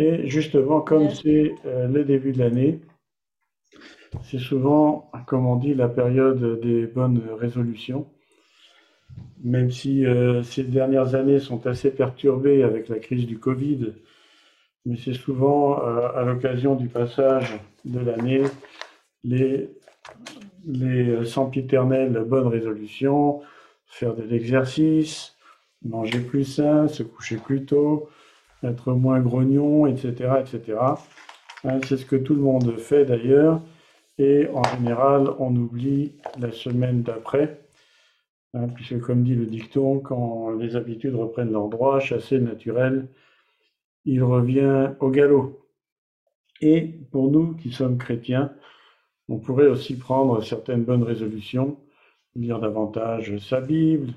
[0.00, 2.80] Et justement, comme c'est euh, le début de l'année,
[4.22, 8.08] c'est souvent, comme on dit, la période des bonnes résolutions.
[9.44, 13.92] Même si euh, ces dernières années sont assez perturbées avec la crise du Covid,
[14.86, 18.44] mais c'est souvent euh, à l'occasion du passage de l'année
[19.22, 19.68] les,
[20.66, 23.42] les sempiternelles bonnes résolutions,
[23.84, 25.36] faire de l'exercice,
[25.84, 28.08] manger plus sain, se coucher plus tôt,
[28.62, 30.34] être moins grognon, etc.
[30.40, 30.78] etc.
[31.64, 33.60] Hein, c'est ce que tout le monde fait d'ailleurs.
[34.18, 37.60] Et en général, on oublie la semaine d'après,
[38.54, 43.08] hein, puisque comme dit le dicton, quand les habitudes reprennent leur droit, chassé naturel,
[44.04, 45.66] il revient au galop.
[46.60, 48.52] Et pour nous qui sommes chrétiens,
[49.28, 51.78] on pourrait aussi prendre certaines bonnes résolutions,
[52.34, 54.12] lire davantage sa Bible,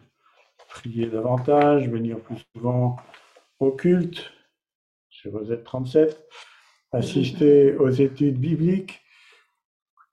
[0.69, 2.97] prier davantage, venir plus souvent
[3.59, 4.31] au culte,
[5.23, 6.17] sur OZ37,
[6.91, 8.99] assister aux études bibliques,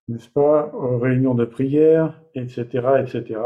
[0.07, 2.63] n'est-ce pas, aux réunions de prière, etc.,
[3.01, 3.41] etc.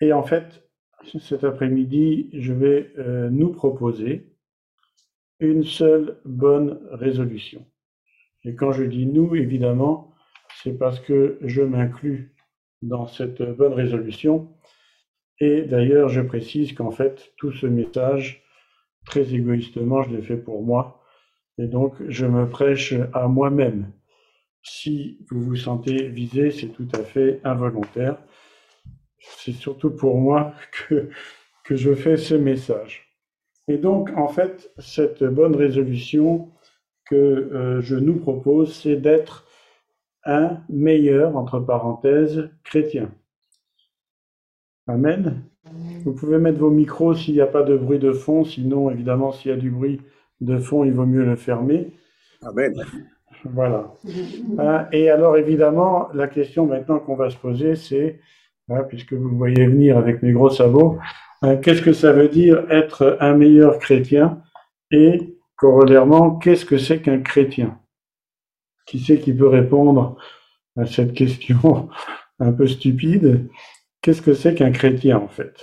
[0.00, 0.68] Et en fait,
[1.20, 4.34] cet après-midi, je vais euh, nous proposer
[5.38, 7.64] une seule bonne résolution.
[8.42, 10.14] Et quand je dis nous, évidemment,
[10.62, 12.34] c'est parce que je m'inclus
[12.82, 14.52] dans cette bonne résolution.
[15.38, 18.42] Et d'ailleurs, je précise qu'en fait, tout ce message,
[19.08, 21.02] très égoïstement, je l'ai fait pour moi.
[21.58, 23.90] Et donc, je me prêche à moi-même.
[24.62, 28.18] Si vous vous sentez visé, c'est tout à fait involontaire.
[29.18, 30.52] C'est surtout pour moi
[30.88, 31.10] que,
[31.70, 33.08] je fais ce message.
[33.66, 36.50] Et donc, en fait, cette bonne résolution
[37.04, 39.46] que euh, je nous propose, c'est d'être
[40.24, 43.10] un meilleur, entre parenthèses, chrétien.
[44.86, 45.42] Amen.
[46.04, 49.32] Vous pouvez mettre vos micros s'il n'y a pas de bruit de fond, sinon, évidemment,
[49.32, 50.00] s'il y a du bruit
[50.40, 51.92] de fond, il vaut mieux le fermer.
[52.42, 52.74] Amen.
[53.44, 53.92] Voilà.
[54.58, 58.20] Hein, et alors, évidemment, la question maintenant qu'on va se poser, c'est,
[58.68, 60.98] hein, puisque vous voyez venir avec mes gros sabots,
[61.44, 64.42] euh, qu'est-ce que ça veut dire être un meilleur chrétien?
[64.90, 67.78] Et corollairement, qu'est-ce que c'est qu'un chrétien?
[68.86, 70.16] Qui c'est qui peut répondre
[70.76, 71.88] à cette question
[72.40, 73.48] un peu stupide?
[74.00, 75.54] Qu'est-ce que c'est qu'un chrétien en fait?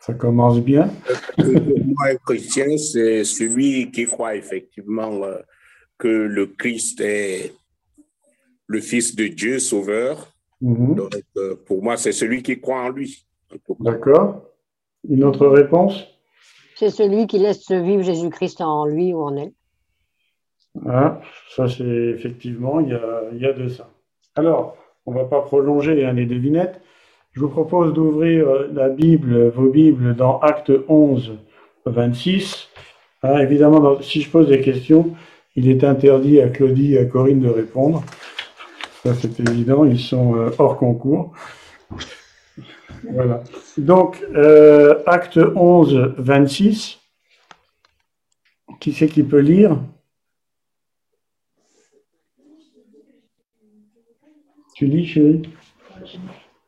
[0.00, 0.90] Ça commence bien?
[1.38, 5.38] Moi, un chrétien, c'est celui qui croit effectivement euh,
[5.98, 7.54] que le Christ est
[8.66, 10.32] le Fils de Dieu sauveur.
[10.60, 10.94] Mhm.
[10.94, 13.26] Donc, euh, pour moi, c'est celui qui croit en lui.
[13.78, 14.46] D'accord.
[15.08, 16.04] Une autre réponse?
[16.76, 19.52] C'est celui qui laisse vivre Jésus-Christ en lui ou en elle.
[20.86, 21.20] Ah,
[21.54, 23.90] ça c'est effectivement, il y a, il y a de ça.
[24.36, 24.76] Alors,
[25.06, 26.80] on va pas prolonger hein, les devinettes.
[27.32, 31.38] Je vous propose d'ouvrir euh, la Bible, vos Bibles, dans Acte 11,
[31.86, 32.68] 26.
[33.22, 35.14] Ah, évidemment, si je pose des questions,
[35.56, 38.02] il est interdit à Claudie et à Corinne de répondre.
[39.02, 41.32] Ça, c'est évident, ils sont euh, hors concours.
[43.12, 43.42] Voilà.
[43.78, 46.98] Donc, euh, acte 11, 26.
[48.78, 49.76] Qui c'est qui peut lire?
[54.80, 55.42] Tu lis, chérie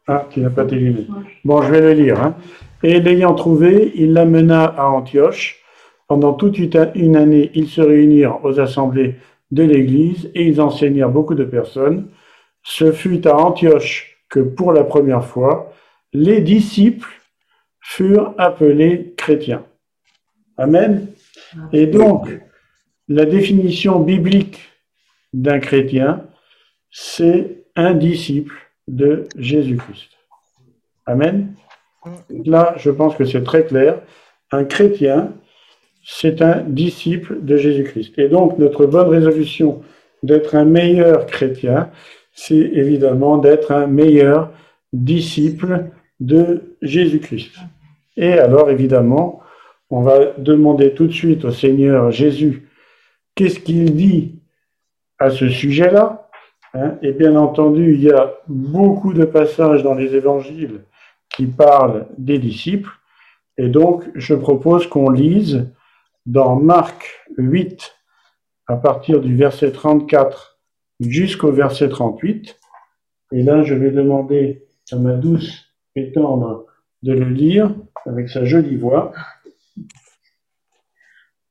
[0.07, 1.07] Ah, tu n'as pas tes lunettes.
[1.47, 2.21] Bon, je vais le lire.
[2.23, 2.37] hein.
[2.83, 5.63] Et l'ayant trouvé, il l'amena à Antioche.
[6.09, 9.15] Pendant toute une année, ils se réunirent aux assemblées
[9.51, 12.11] de l'Église et ils enseignèrent beaucoup de personnes.
[12.63, 15.73] Ce fut à Antioche que pour la première fois,
[16.13, 17.09] les disciples
[17.81, 19.65] furent appelés chrétiens.
[20.59, 21.07] Amen.
[21.73, 22.29] Et donc,
[23.09, 24.61] la définition biblique
[25.33, 26.27] d'un chrétien,
[26.91, 28.55] c'est un disciple
[28.89, 30.11] de Jésus-Christ.
[31.07, 31.55] Amen.
[32.45, 34.01] Là, je pense que c'est très clair.
[34.51, 35.33] Un chrétien,
[36.05, 38.19] c'est un disciple de Jésus-Christ.
[38.19, 39.83] Et donc, notre bonne résolution
[40.23, 41.91] d'être un meilleur chrétien,
[42.33, 44.53] c'est évidemment d'être un meilleur
[44.93, 45.91] disciple
[46.21, 47.57] de Jésus-Christ.
[48.17, 49.41] Et alors, évidemment,
[49.91, 52.69] on va demander tout de suite au Seigneur Jésus,
[53.35, 54.41] qu'est-ce qu'il dit
[55.19, 56.22] à ce sujet-là?
[56.75, 56.99] Hein?
[57.03, 60.85] Et bien entendu, il y a beaucoup de passages dans les évangiles
[61.29, 62.91] qui parlent des disciples.
[63.59, 65.69] Et donc, je propose qu'on lise
[66.27, 67.95] dans Marc 8,
[68.67, 70.59] à partir du verset 34
[71.01, 72.59] jusqu'au verset 38.
[73.33, 75.67] Et là, je vais demander à ma douce
[75.97, 76.67] et tendre
[77.03, 77.75] de le lire
[78.07, 79.13] avec sa jolie voix.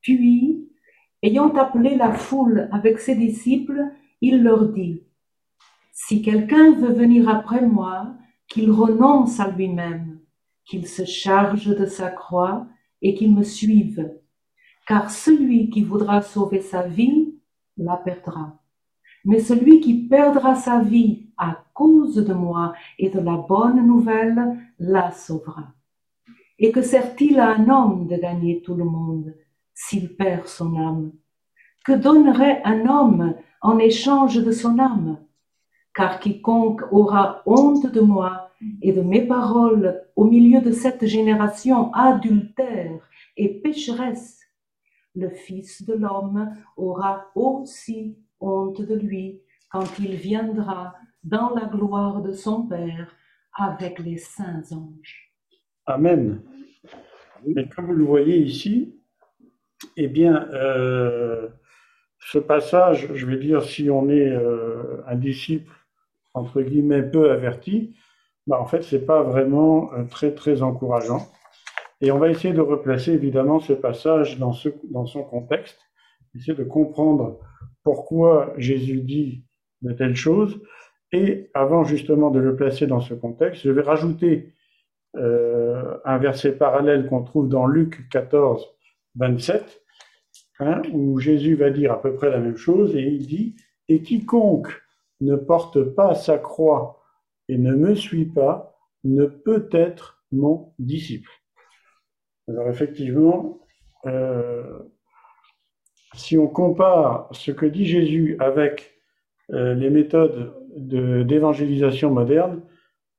[0.01, 0.69] Puis,
[1.21, 3.81] ayant appelé la foule avec ses disciples,
[4.21, 5.03] il leur dit,
[6.07, 8.15] Si quelqu'un veut venir après moi,
[8.47, 10.19] qu'il renonce à lui-même,
[10.65, 12.65] qu'il se charge de sa croix
[13.03, 14.11] et qu'il me suive.
[14.87, 17.35] Car celui qui voudra sauver sa vie
[17.77, 18.59] la perdra.
[19.25, 24.57] Mais celui qui perdra sa vie à cause de moi et de la bonne nouvelle
[24.79, 25.67] la sauvera.
[26.57, 29.35] Et que sert-il à un homme de gagner tout le monde
[29.75, 31.11] s'il perd son âme?
[31.85, 35.19] Que donnerait un homme en échange de son âme?
[35.93, 38.51] Car quiconque aura honte de moi
[38.81, 44.39] et de mes paroles au milieu de cette génération adultère et pécheresse,
[45.15, 52.21] le Fils de l'homme aura aussi honte de lui quand il viendra dans la gloire
[52.21, 53.13] de son Père
[53.53, 55.33] avec les saints anges.
[55.85, 56.41] Amen.
[57.55, 58.95] Et comme vous le voyez ici,
[59.97, 61.49] eh bien, euh,
[62.19, 65.71] ce passage, je vais dire, si on est euh, un disciple,
[66.33, 67.95] entre guillemets, peu averti,
[68.47, 71.27] bah, en fait, c'est pas vraiment euh, très, très encourageant.
[72.01, 75.79] Et on va essayer de replacer évidemment ce passage dans, ce, dans son contexte,
[76.35, 77.39] essayer de comprendre
[77.83, 79.45] pourquoi Jésus dit
[79.81, 80.61] de telles choses.
[81.11, 84.53] Et avant justement de le placer dans ce contexte, je vais rajouter
[85.17, 88.65] euh, un verset parallèle qu'on trouve dans Luc 14,
[89.15, 89.81] 27,
[90.59, 93.55] hein, où Jésus va dire à peu près la même chose, et il dit,
[93.89, 94.71] Et quiconque
[95.21, 97.01] ne porte pas sa croix
[97.47, 101.29] et ne me suit pas, ne peut être mon disciple.
[102.47, 103.59] Alors effectivement,
[104.05, 104.79] euh,
[106.13, 108.99] si on compare ce que dit Jésus avec
[109.51, 112.61] euh, les méthodes d'évangélisation moderne,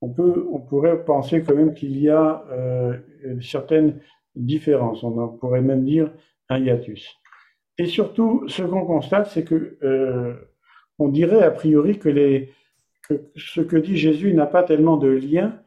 [0.01, 2.99] on, pourrait penser quand même qu'il y a euh,
[3.41, 4.01] certaines
[4.35, 5.05] différences.
[5.05, 6.13] On pourrait même dire
[6.49, 7.21] un hiatus.
[7.79, 9.79] Et surtout, ce qu'on constate, c'est que
[11.03, 12.47] on dirait a priori que,
[13.37, 15.59] ce que dit Jésus n'a pas tellement de lien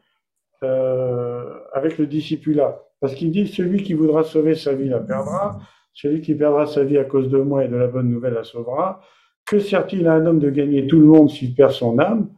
[0.62, 2.82] avec le discipulat.
[3.00, 5.58] Parce qu'il dit, celui qui voudra sauver sa vie la perdra,
[5.92, 8.44] celui qui perdra sa vie à cause de moi et de la bonne nouvelle la
[8.44, 9.00] sauvera.
[9.46, 12.30] Que sert-il à un homme de gagner tout le monde s'il perd son âme?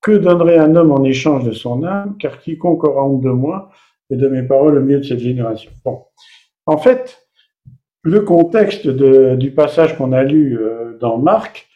[0.00, 2.16] Que donnerait un homme en échange de son âme?
[2.18, 3.70] Car quiconque aura honte de moi
[4.10, 5.70] et de mes paroles au milieu de cette génération.
[6.66, 7.28] En fait,
[8.02, 11.67] le contexte du passage qu'on a lu euh, dans Marc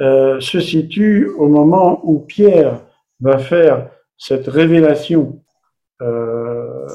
[0.00, 2.80] euh, se situe au moment où Pierre
[3.20, 5.42] va faire cette révélation
[6.02, 6.86] euh,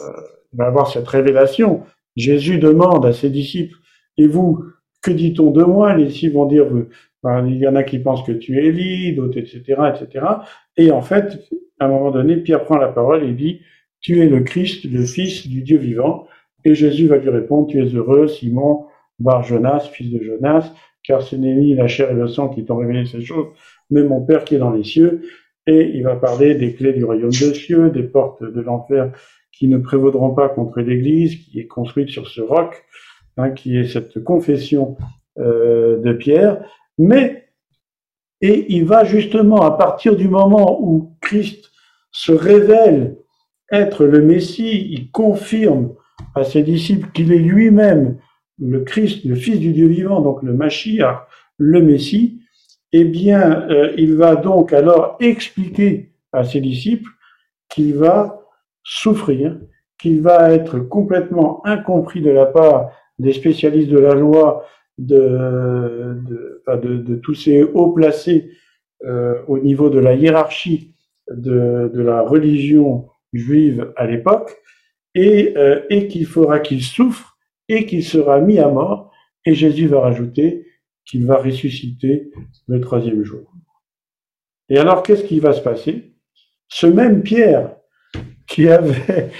[0.53, 1.83] va avoir cette révélation.
[2.15, 3.77] Jésus demande à ses disciples,
[4.17, 4.63] et vous,
[5.01, 5.95] que dit-on de moi?
[5.95, 6.65] Les disciples vont dire,
[7.23, 9.61] ben, il y en a qui pensent que tu es Élie, d'autres, etc.,
[9.93, 10.25] etc.
[10.77, 11.39] Et en fait,
[11.79, 13.61] à un moment donné, Pierre prend la parole et dit,
[14.01, 16.27] tu es le Christ, le Fils du Dieu vivant.
[16.65, 18.85] Et Jésus va lui répondre, tu es heureux, Simon,
[19.19, 20.73] Bar Jonas, fils de Jonas,
[21.03, 23.47] car ce n'est la chair et le sang qui t'ont révélé ces choses,
[23.89, 25.21] mais mon Père qui est dans les cieux.
[25.65, 29.11] Et il va parler des clés du royaume des cieux, des portes de l'enfer
[29.51, 32.85] qui ne prévaudront pas contre l'Église, qui est construite sur ce roc,
[33.37, 34.97] hein, qui est cette confession
[35.39, 36.63] euh, de Pierre.
[36.97, 37.49] Mais,
[38.41, 41.71] et il va justement, à partir du moment où Christ
[42.11, 43.17] se révèle
[43.71, 45.93] être le Messie, il confirme
[46.35, 48.17] à ses disciples qu'il est lui-même
[48.59, 51.27] le Christ, le Fils du Dieu vivant, donc le Mashiach,
[51.57, 52.41] le Messie,
[52.93, 57.09] eh bien, euh, il va donc alors expliquer à ses disciples
[57.69, 58.41] qu'il va
[58.83, 59.59] souffrir,
[59.99, 64.65] qu'il va être complètement incompris de la part des spécialistes de la loi,
[64.97, 66.17] de,
[66.67, 68.51] de, tous ces hauts placés
[69.05, 70.95] euh, au niveau de la hiérarchie
[71.29, 74.55] de, la religion juive à l'époque,
[75.13, 77.36] et, euh, et qu'il faudra qu'il souffre
[77.69, 79.11] et qu'il sera mis à mort.
[79.45, 80.65] Et Jésus va rajouter
[81.05, 82.31] qu'il va ressusciter
[82.67, 83.51] le troisième jour.
[84.69, 86.13] Et alors, qu'est-ce qui va se passer?
[86.67, 87.75] Ce même Pierre
[88.47, 89.31] qui avait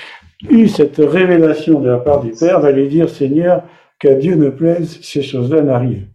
[0.50, 3.64] eu cette révélation de la part du Père va lui dire, Seigneur,
[4.00, 6.08] qu'à Dieu ne plaise, ces choses-là n'arrivent.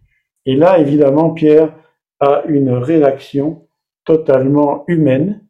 [0.45, 1.75] Et là, évidemment, Pierre
[2.19, 3.67] a une réaction
[4.05, 5.45] totalement humaine,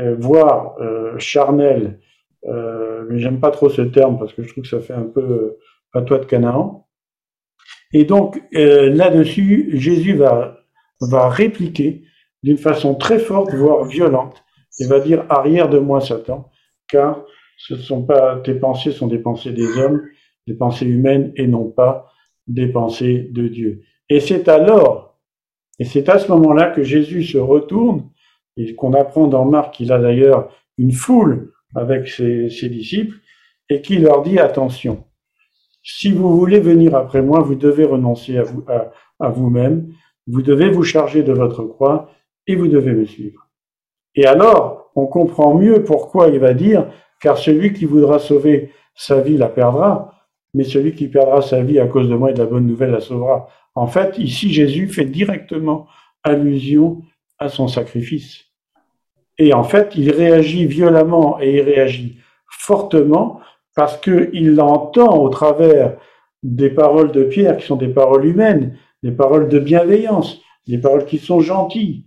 [0.00, 2.00] euh, voire euh, charnelle,
[2.46, 5.04] euh, mais j'aime pas trop ce terme parce que je trouve que ça fait un
[5.04, 5.58] peu
[5.92, 6.88] patois de Canaan.
[7.92, 10.60] Et donc, là-dessus, Jésus va,
[11.00, 12.04] va répliquer
[12.42, 14.42] d'une façon très forte, voire violente,
[14.78, 16.50] il va dire arrière de moi, Satan,
[16.88, 17.24] car
[17.56, 20.02] ce sont pas tes pensées sont des pensées des hommes,
[20.46, 22.10] des pensées humaines et non pas
[22.46, 23.82] des pensées de Dieu.
[24.08, 25.18] Et c'est alors,
[25.78, 28.10] et c'est à ce moment-là que Jésus se retourne
[28.56, 33.16] et qu'on apprend dans Marc qu'il a d'ailleurs une foule avec ses, disciples
[33.68, 35.04] et qui leur dit attention.
[35.82, 38.64] Si vous voulez venir après moi, vous devez renoncer à vous,
[39.20, 39.92] vous-même,
[40.26, 42.10] vous devez vous charger de votre croix
[42.46, 43.48] et vous devez me suivre.
[44.14, 46.88] Et alors, on comprend mieux pourquoi il va dire,
[47.20, 50.12] car celui qui voudra sauver sa vie la perdra,
[50.54, 52.90] mais celui qui perdra sa vie à cause de moi et de la bonne nouvelle
[52.90, 53.48] la sauvera.
[53.74, 55.86] En fait, ici, Jésus fait directement
[56.22, 57.02] allusion
[57.38, 58.51] à son sacrifice.
[59.38, 63.40] Et en fait, il réagit violemment et il réagit fortement
[63.74, 65.96] parce qu'il entend au travers
[66.42, 71.06] des paroles de Pierre qui sont des paroles humaines, des paroles de bienveillance, des paroles
[71.06, 72.04] qui sont gentilles.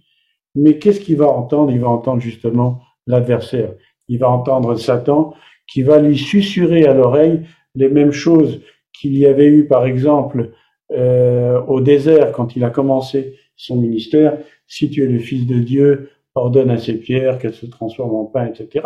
[0.55, 1.71] Mais qu'est-ce qu'il va entendre?
[1.71, 3.73] Il va entendre justement l'adversaire.
[4.07, 5.33] Il va entendre Satan
[5.67, 7.41] qui va lui susurrer à l'oreille
[7.73, 8.61] les mêmes choses
[8.93, 10.51] qu'il y avait eu, par exemple,
[10.91, 14.37] euh, au désert quand il a commencé son ministère.
[14.67, 18.25] Si tu es le Fils de Dieu, ordonne à ces pierres qu'elles se transforment en
[18.25, 18.85] pain, etc.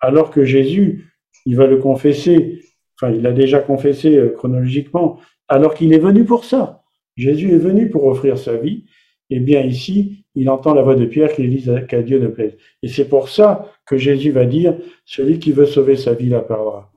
[0.00, 1.12] Alors que Jésus,
[1.44, 2.62] il va le confesser,
[2.96, 6.82] enfin il l'a déjà confessé euh, chronologiquement, alors qu'il est venu pour ça.
[7.16, 8.84] Jésus est venu pour offrir sa vie.
[9.28, 12.28] Et eh bien ici, il entend la voix de Pierre qui dit qu'à Dieu ne
[12.28, 12.56] plaise.
[12.84, 16.42] Et c'est pour ça que Jésus va dire, celui qui veut sauver sa vie la
[16.42, 16.92] perdra.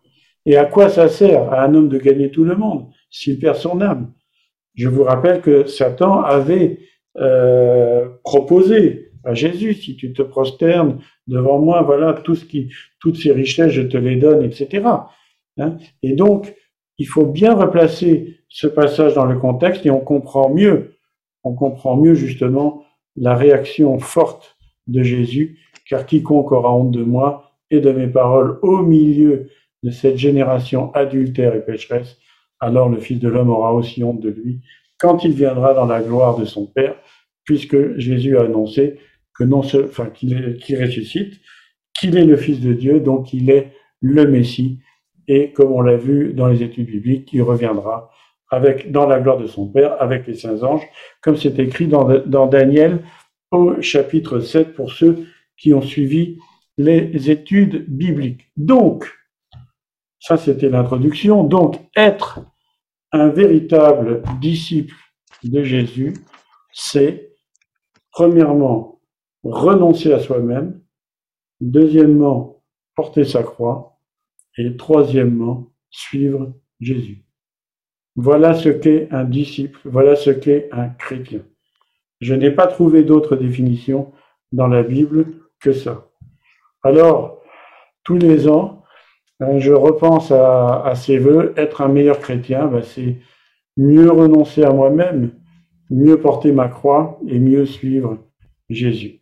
[0.46, 3.56] Et à quoi ça sert à un homme de gagner tout le monde s'il perd
[3.56, 4.14] son âme?
[4.76, 6.78] Je vous rappelle que Satan avait
[7.18, 13.32] euh, proposé Jésus, si tu te prosternes devant moi, voilà, tout ce qui, toutes ces
[13.32, 14.86] richesses, je te les donne, etc.
[15.58, 15.78] Hein?
[16.04, 16.56] et donc,
[16.98, 20.96] il faut bien replacer ce passage dans le contexte et on comprend mieux,
[21.44, 22.84] on comprend mieux justement
[23.16, 24.58] la réaction forte
[24.88, 29.50] de Jésus, car quiconque aura honte de moi et de mes paroles au milieu
[29.84, 32.18] de cette génération adultère et pécheresse,
[32.60, 34.62] alors le Fils de l'homme aura aussi honte de lui
[35.00, 36.96] quand il viendra dans la gloire de son Père,
[37.46, 39.00] puisque Jésus a annoncé
[39.40, 41.40] que non qu'il ressuscite,
[41.98, 44.80] qu'il est le Fils de Dieu, donc il est le Messie,
[45.28, 48.12] et comme on l'a vu dans les études bibliques, il reviendra
[48.90, 50.86] dans la gloire de son Père, avec les saints anges,
[51.22, 53.04] comme c'est écrit dans, dans Daniel
[53.52, 56.40] au chapitre 7 pour ceux qui ont suivi
[56.78, 58.50] les études bibliques.
[58.58, 59.12] Donc,
[60.20, 61.44] ça, c'était l'introduction.
[61.44, 62.42] Donc, être
[63.12, 64.96] un véritable disciple
[65.44, 66.14] de Jésus,
[66.74, 67.34] c'est,
[68.12, 68.99] premièrement,
[69.44, 70.82] renoncer à soi-même,
[71.62, 72.64] deuxièmement,
[72.96, 74.00] porter sa croix,
[74.58, 77.24] et troisièmement, suivre Jésus.
[78.16, 81.42] Voilà ce qu'est un disciple, voilà ce qu'est un chrétien.
[82.20, 84.12] Je n'ai pas trouvé d'autre définition
[84.52, 85.28] dans la Bible
[85.62, 86.10] que ça.
[86.84, 87.42] Alors,
[88.04, 88.84] tous les ans,
[89.42, 93.18] euh, je repense à, ces voeux, être un meilleur chrétien, ben, c'est
[93.78, 95.32] mieux renoncer à moi-même,
[95.90, 98.18] mieux porter ma croix et mieux suivre
[98.70, 99.19] Jésus.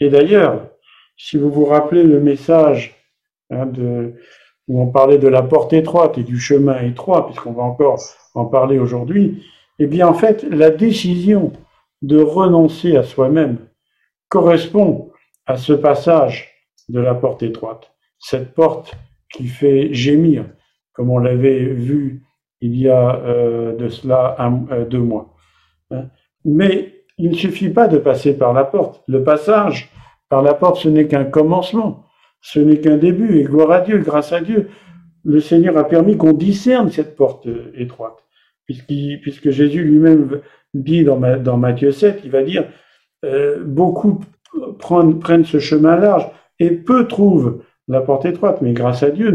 [0.00, 0.68] Et d'ailleurs,
[1.16, 2.94] si vous vous rappelez le message
[3.50, 4.14] hein, de,
[4.68, 8.00] où on parlait de la porte étroite et du chemin étroit, puisqu'on va encore
[8.34, 9.44] en parler aujourd'hui,
[9.78, 11.52] eh bien en fait, la décision
[12.02, 13.58] de renoncer à soi-même
[14.28, 15.10] correspond
[15.46, 16.50] à ce passage
[16.88, 17.92] de la porte étroite.
[18.18, 18.94] Cette porte
[19.32, 20.46] qui fait gémir,
[20.92, 22.22] comme on l'avait vu
[22.60, 24.36] il y a euh, de cela
[24.70, 25.34] euh, deux mois.
[25.90, 26.06] Hein.
[26.44, 29.02] Mais il ne suffit pas de passer par la porte.
[29.06, 29.90] Le passage
[30.28, 32.04] par la porte, ce n'est qu'un commencement,
[32.40, 33.38] ce n'est qu'un début.
[33.38, 34.68] Et gloire à Dieu, grâce à Dieu,
[35.24, 38.24] le Seigneur a permis qu'on discerne cette porte euh, étroite.
[38.66, 40.40] Puisque Jésus lui-même
[40.74, 42.64] dit dans, Matthieu 7, il va dire,
[43.64, 44.20] beaucoup
[44.78, 48.62] prennent, ce chemin large et peu trouvent la porte étroite.
[48.62, 49.30] Mais grâce à Dieu,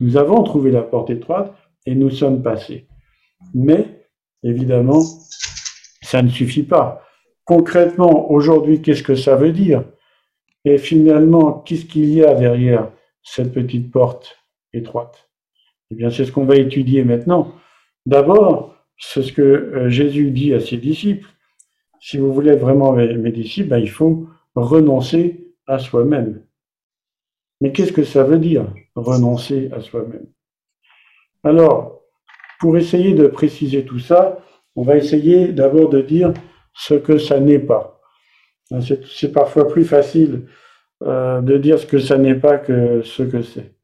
[0.00, 1.52] nous avons trouvé la porte étroite
[1.86, 2.86] et nous sommes passés.
[3.54, 4.06] Mais,
[4.42, 5.00] évidemment,
[6.02, 7.02] ça ne suffit pas.
[7.48, 9.82] Concrètement, aujourd'hui, qu'est-ce que ça veut dire?
[10.66, 14.36] Et finalement, qu'est-ce qu'il y a derrière cette petite porte
[14.74, 15.30] étroite?
[15.90, 17.54] Eh bien, c'est ce qu'on va étudier maintenant.
[18.04, 21.26] D'abord, c'est ce que euh, Jésus dit à ses disciples.
[22.00, 26.42] Si vous voulez vraiment mes, disciples, ben, il faut renoncer à soi-même.
[27.62, 30.26] Mais qu'est-ce que ça veut dire, renoncer à soi-même?
[31.42, 32.02] Alors,
[32.60, 34.38] pour essayer de préciser tout ça,
[34.76, 36.34] on va essayer d'abord de dire
[36.78, 38.00] ce que ça n'est pas.
[38.80, 40.46] C'est parfois plus facile
[41.02, 43.74] euh, de dire ce que ça n'est pas que ce que c'est.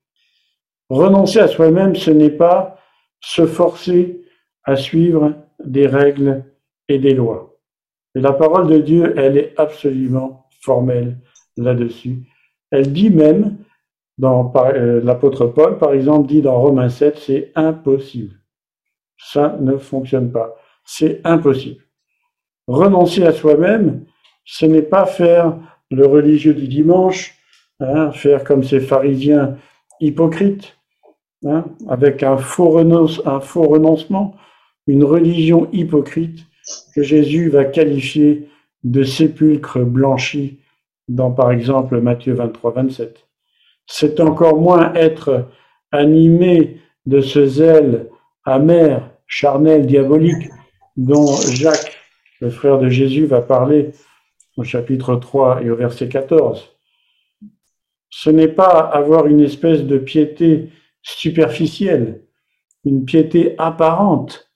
[0.88, 2.78] Renoncer à soi-même, ce n'est pas
[3.20, 4.22] se forcer
[4.62, 5.34] à suivre
[5.64, 6.44] des règles
[6.88, 7.56] et des lois.
[8.14, 11.18] Et la parole de Dieu, elle est absolument formelle
[11.56, 12.20] là-dessus.
[12.70, 13.56] Elle dit même
[14.18, 18.36] dans euh, l'apôtre Paul, par exemple, dit dans Romains 7, c'est impossible.
[19.18, 20.54] Ça ne fonctionne pas.
[20.84, 21.83] C'est impossible.
[22.66, 24.04] Renoncer à soi-même,
[24.44, 25.56] ce n'est pas faire
[25.90, 27.36] le religieux du dimanche,
[27.80, 29.56] hein, faire comme ces pharisiens
[30.00, 30.76] hypocrites,
[31.44, 34.34] hein, avec un faux, un faux renoncement,
[34.86, 36.46] une religion hypocrite
[36.94, 38.48] que Jésus va qualifier
[38.82, 40.60] de sépulcre blanchi
[41.08, 43.26] dans par exemple Matthieu 23, 27.
[43.86, 45.48] C'est encore moins être
[45.92, 48.08] animé de ce zèle
[48.44, 50.50] amer, charnel, diabolique
[50.96, 51.96] dont Jacques,
[52.40, 53.92] le frère de Jésus, va parler
[54.56, 56.70] au chapitre 3 et au verset 14.
[58.10, 60.70] Ce n'est pas avoir une espèce de piété
[61.02, 62.22] superficielle,
[62.84, 64.50] une piété apparente,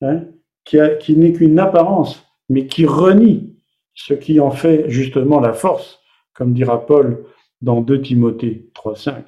[0.00, 0.22] hein,
[0.64, 3.54] qui, n'est qu'une apparence, mais qui renie
[3.94, 6.00] ce qui en fait justement la force,
[6.32, 7.24] comme dira Paul
[7.60, 9.22] dans 2 Timothée 3.5.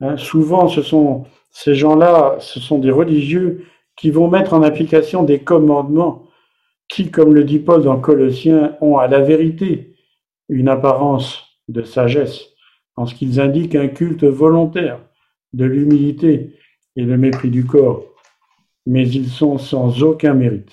[0.00, 3.66] Hein, souvent, ce sont ces gens-là, ce sont des religieux
[3.96, 6.25] qui vont mettre en application des commandements
[7.04, 9.94] comme le dit Paul dans Colossiens, ont à la vérité
[10.48, 12.46] une apparence de sagesse,
[12.96, 15.00] en ce qu'ils indiquent un culte volontaire
[15.52, 16.54] de l'humilité
[16.96, 18.04] et le mépris du corps,
[18.86, 20.72] mais ils sont sans aucun mérite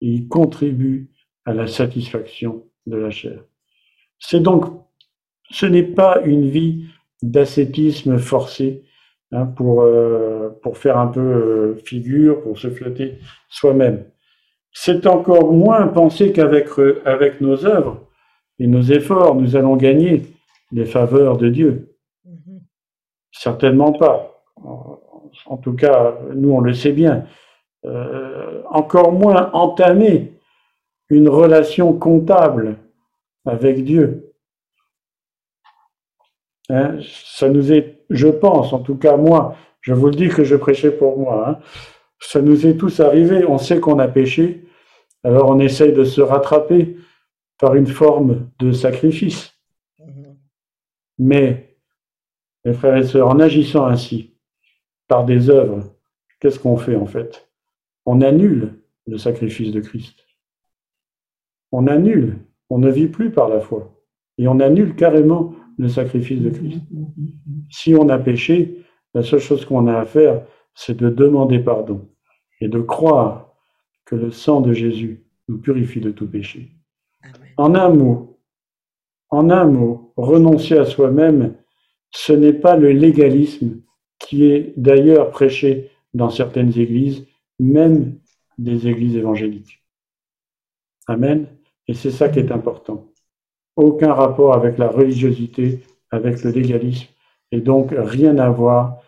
[0.00, 1.10] et ils contribuent
[1.44, 3.44] à la satisfaction de la chair.
[4.18, 4.64] C'est donc,
[5.50, 6.86] ce n'est pas une vie
[7.22, 8.84] d'ascétisme forcé
[9.32, 13.18] hein, pour, euh, pour faire un peu euh, figure, pour se flatter
[13.48, 14.04] soi-même.
[14.72, 16.68] C'est encore moins penser qu'avec
[17.04, 18.00] avec nos œuvres
[18.58, 20.22] et nos efforts, nous allons gagner
[20.70, 21.96] les faveurs de Dieu.
[22.26, 22.60] Mm-hmm.
[23.32, 24.44] Certainement pas.
[25.46, 27.26] En tout cas, nous, on le sait bien.
[27.84, 30.32] Euh, encore moins entamer
[31.08, 32.78] une relation comptable
[33.44, 34.32] avec Dieu.
[36.70, 40.44] Hein, ça nous est, je pense, en tout cas moi, je vous le dis que
[40.44, 41.58] je prêchais pour moi, hein,
[42.22, 44.64] ça nous est tous arrivé, on sait qu'on a péché,
[45.24, 46.96] alors on essaye de se rattraper
[47.58, 49.52] par une forme de sacrifice.
[50.00, 50.36] Mm-hmm.
[51.18, 51.76] Mais,
[52.64, 54.34] mes frères et sœurs, en agissant ainsi,
[55.08, 55.84] par des œuvres,
[56.40, 57.48] qu'est-ce qu'on fait en fait?
[58.06, 60.26] On annule le sacrifice de Christ.
[61.70, 62.38] On annule,
[62.70, 63.92] on ne vit plus par la foi.
[64.38, 66.80] Et on annule carrément le sacrifice de Christ.
[67.70, 72.08] Si on a péché, la seule chose qu'on a à faire, c'est de demander pardon
[72.62, 73.54] et de croire
[74.04, 76.70] que le sang de Jésus nous purifie de tout péché.
[77.56, 78.38] En un mot,
[79.30, 81.54] en un mot, renoncer à soi-même,
[82.10, 83.80] ce n'est pas le légalisme
[84.18, 87.26] qui est d'ailleurs prêché dans certaines églises,
[87.58, 88.18] même
[88.58, 89.82] des églises évangéliques.
[91.08, 91.48] Amen.
[91.88, 93.12] Et c'est ça qui est important
[93.76, 97.08] aucun rapport avec la religiosité, avec le légalisme,
[97.50, 98.98] et donc rien à voir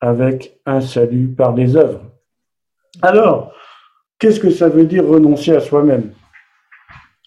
[0.00, 2.04] avec un salut par les œuvres.
[3.02, 3.52] Alors,
[4.18, 6.12] qu'est-ce que ça veut dire renoncer à soi-même?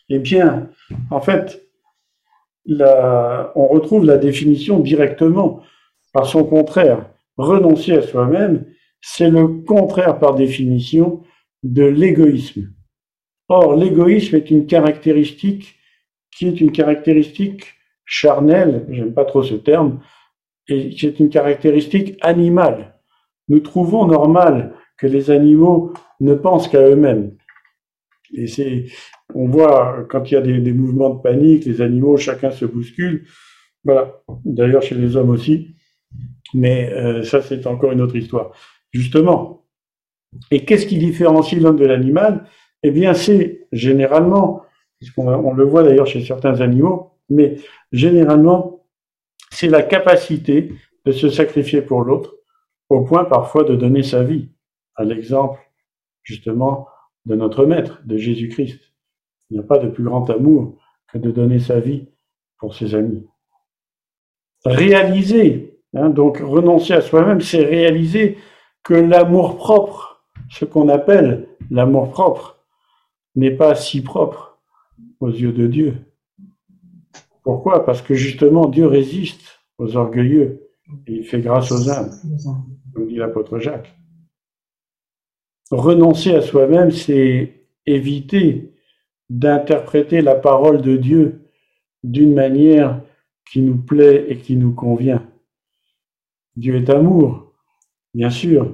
[0.09, 0.69] Eh bien,
[1.09, 1.65] en fait,
[2.67, 5.61] on retrouve la définition directement
[6.11, 7.09] par son contraire.
[7.37, 8.65] Renoncer à soi-même,
[9.01, 11.23] c'est le contraire par définition
[11.63, 12.69] de l'égoïsme.
[13.49, 15.75] Or, l'égoïsme est une caractéristique
[16.31, 17.73] qui est une caractéristique
[18.05, 20.01] charnelle, j'aime pas trop ce terme,
[20.67, 22.95] et qui est une caractéristique animale.
[23.49, 27.35] Nous trouvons normal que les animaux ne pensent qu'à eux-mêmes.
[28.33, 28.85] Et c'est,
[29.33, 33.25] on voit quand il y a des, mouvements de panique, les animaux, chacun se bouscule.
[33.83, 34.21] Voilà.
[34.45, 35.75] D'ailleurs chez les hommes aussi.
[36.53, 38.51] Mais euh, ça, c'est encore une autre histoire.
[38.91, 39.65] Justement.
[40.51, 42.45] Et qu'est-ce qui différencie l'homme de l'animal?
[42.81, 44.63] Eh bien, c'est généralement
[45.17, 47.57] on le voit d'ailleurs chez certains animaux, mais
[47.91, 48.85] généralement,
[49.51, 50.73] c'est la capacité
[51.05, 52.35] de se sacrifier pour l'autre,
[52.89, 54.49] au point parfois de donner sa vie,
[54.95, 55.59] à l'exemple
[56.23, 56.87] justement
[57.25, 58.79] de notre Maître, de Jésus-Christ.
[59.49, 60.77] Il n'y a pas de plus grand amour
[61.11, 62.07] que de donner sa vie
[62.57, 63.27] pour ses amis.
[64.65, 68.37] Réaliser, hein, donc renoncer à soi-même, c'est réaliser
[68.83, 72.65] que l'amour propre, ce qu'on appelle l'amour propre,
[73.35, 74.59] n'est pas si propre
[75.19, 75.95] aux yeux de Dieu.
[77.43, 77.85] Pourquoi?
[77.85, 80.69] Parce que justement, Dieu résiste aux orgueilleux
[81.07, 82.11] et il fait grâce aux âmes,
[82.93, 83.93] comme dit l'apôtre Jacques.
[85.73, 88.75] Renoncer à soi-même, c'est éviter
[89.27, 91.49] d'interpréter la parole de Dieu
[92.03, 93.01] d'une manière
[93.51, 95.27] qui nous plaît et qui nous convient.
[96.55, 97.53] Dieu est amour,
[98.13, 98.71] bien sûr,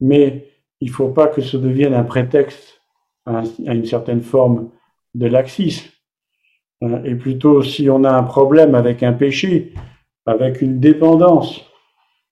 [0.00, 0.48] mais
[0.80, 2.80] il ne faut pas que ce devienne un prétexte
[3.26, 4.70] à une certaine forme
[5.14, 5.90] de laxisme.
[6.80, 9.74] Hein, et plutôt, si on a un problème avec un péché,
[10.24, 11.60] avec une dépendance,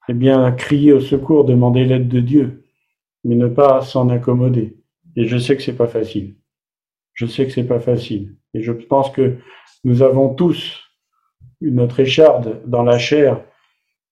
[0.08, 2.65] eh bien, crier au secours, demander l'aide de Dieu,
[3.26, 4.76] mais ne pas s'en accommoder.
[5.16, 6.36] Et je sais que c'est pas facile.
[7.12, 8.36] Je sais que c'est pas facile.
[8.54, 9.36] Et je pense que
[9.84, 10.82] nous avons tous
[11.60, 13.44] notre écharde dans la chair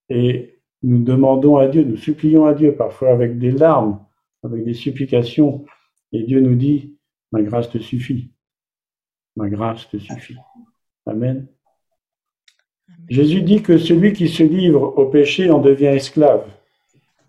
[0.09, 4.05] et nous demandons à Dieu, nous supplions à Dieu, parfois avec des larmes,
[4.43, 5.65] avec des supplications,
[6.13, 6.99] et Dieu nous dit,
[7.33, 8.35] ma grâce te suffit
[9.37, 10.37] ma grâce te suffit.
[11.07, 11.47] Amen.
[13.09, 16.47] Jésus dit que celui qui se livre au péché en devient esclave.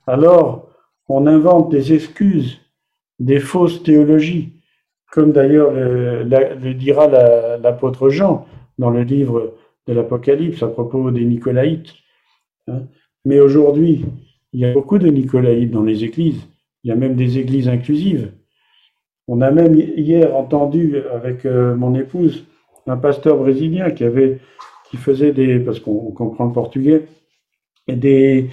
[0.08, 0.70] Alors,
[1.08, 2.60] on invente des excuses,
[3.20, 4.54] des fausses théologies,
[5.12, 8.46] comme d'ailleurs le, dira l'apôtre Jean
[8.78, 9.56] dans le livre
[9.88, 11.94] de l'Apocalypse à propos des Nicolaïtes.
[12.68, 12.84] Hein.
[13.24, 14.06] Mais aujourd'hui,
[14.54, 16.48] il y a beaucoup de Nicolaïtes dans les églises.
[16.84, 18.32] Il y a même des églises inclusives.
[19.28, 22.46] On a même hier entendu avec euh, mon épouse
[22.88, 24.40] un pasteur brésilien qui avait,
[24.90, 27.08] qui faisait des, parce qu'on comprend le portugais,
[27.88, 28.50] des,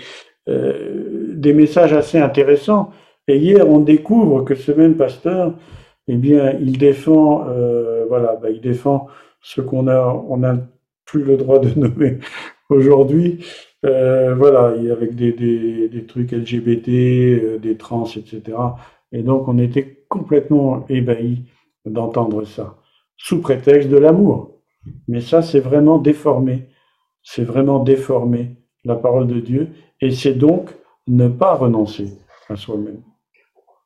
[0.49, 2.91] euh, des messages assez intéressants.
[3.29, 5.55] Et hier, on découvre que ce même pasteur,
[6.09, 9.09] eh bien, il défend, euh, voilà, bah, il défend
[9.43, 10.57] ce qu'on a, on n'a
[11.05, 12.19] plus le droit de nommer
[12.71, 13.45] aujourd'hui.
[13.85, 18.57] Euh, voilà, avec des, des, des, trucs LGBT, euh, des trans, etc.
[19.11, 21.43] Et donc, on était complètement ébahis
[21.85, 22.77] d'entendre ça,
[23.17, 24.61] sous prétexte de l'amour.
[25.09, 26.69] Mais ça, c'est vraiment déformé.
[27.25, 29.71] C'est vraiment déformé la parole de Dieu.
[30.01, 30.71] Et c'est donc
[31.07, 33.03] ne pas renoncer à soi-même.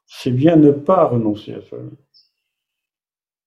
[0.07, 1.97] C'est bien ne pas renoncer à soi-même.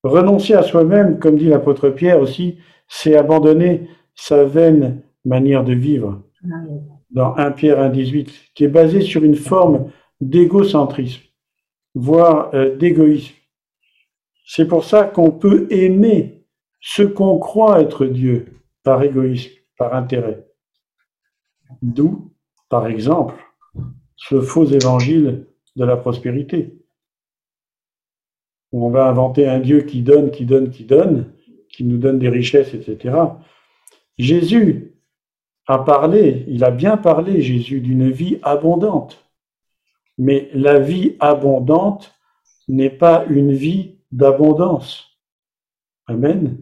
[0.04, 6.24] Renoncer à soi-même, comme dit l'apôtre Pierre aussi, c'est abandonner sa vaine manière de vivre
[7.12, 11.24] dans 1 Pierre 1,18, qui est basée sur une forme d'égocentrisme,
[11.96, 13.36] voire euh, d'égoïsme.
[14.46, 16.46] C'est pour ça qu'on peut aimer
[16.80, 18.54] ce qu'on croit être Dieu
[18.84, 20.48] par égoïsme, par intérêt.
[21.82, 22.34] D'où,
[22.70, 23.36] par exemple,
[24.20, 26.78] ce faux évangile de la prospérité,
[28.72, 31.32] où on va inventer un Dieu qui donne, qui donne, qui donne,
[31.70, 33.16] qui nous donne des richesses, etc.
[34.18, 34.94] Jésus
[35.68, 39.26] a parlé, il a bien parlé, Jésus, d'une vie abondante.
[40.18, 42.14] Mais la vie abondante
[42.68, 45.18] n'est pas une vie d'abondance.
[46.08, 46.58] Amen.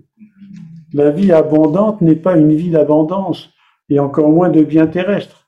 [0.94, 3.50] La vie abondante n'est pas une vie d'abondance,
[3.90, 5.47] et encore moins de biens terrestres.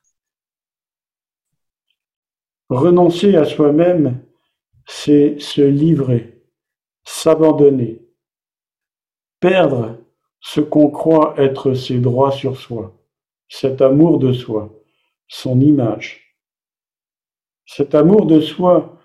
[2.70, 4.22] Renoncer à soi-même,
[4.86, 6.44] c'est se livrer,
[7.02, 8.00] s'abandonner,
[9.40, 9.98] perdre
[10.40, 12.96] ce qu'on croit être ses droits sur soi,
[13.48, 14.72] cet amour de soi,
[15.26, 16.36] son image.
[17.66, 19.00] Cet amour de soi,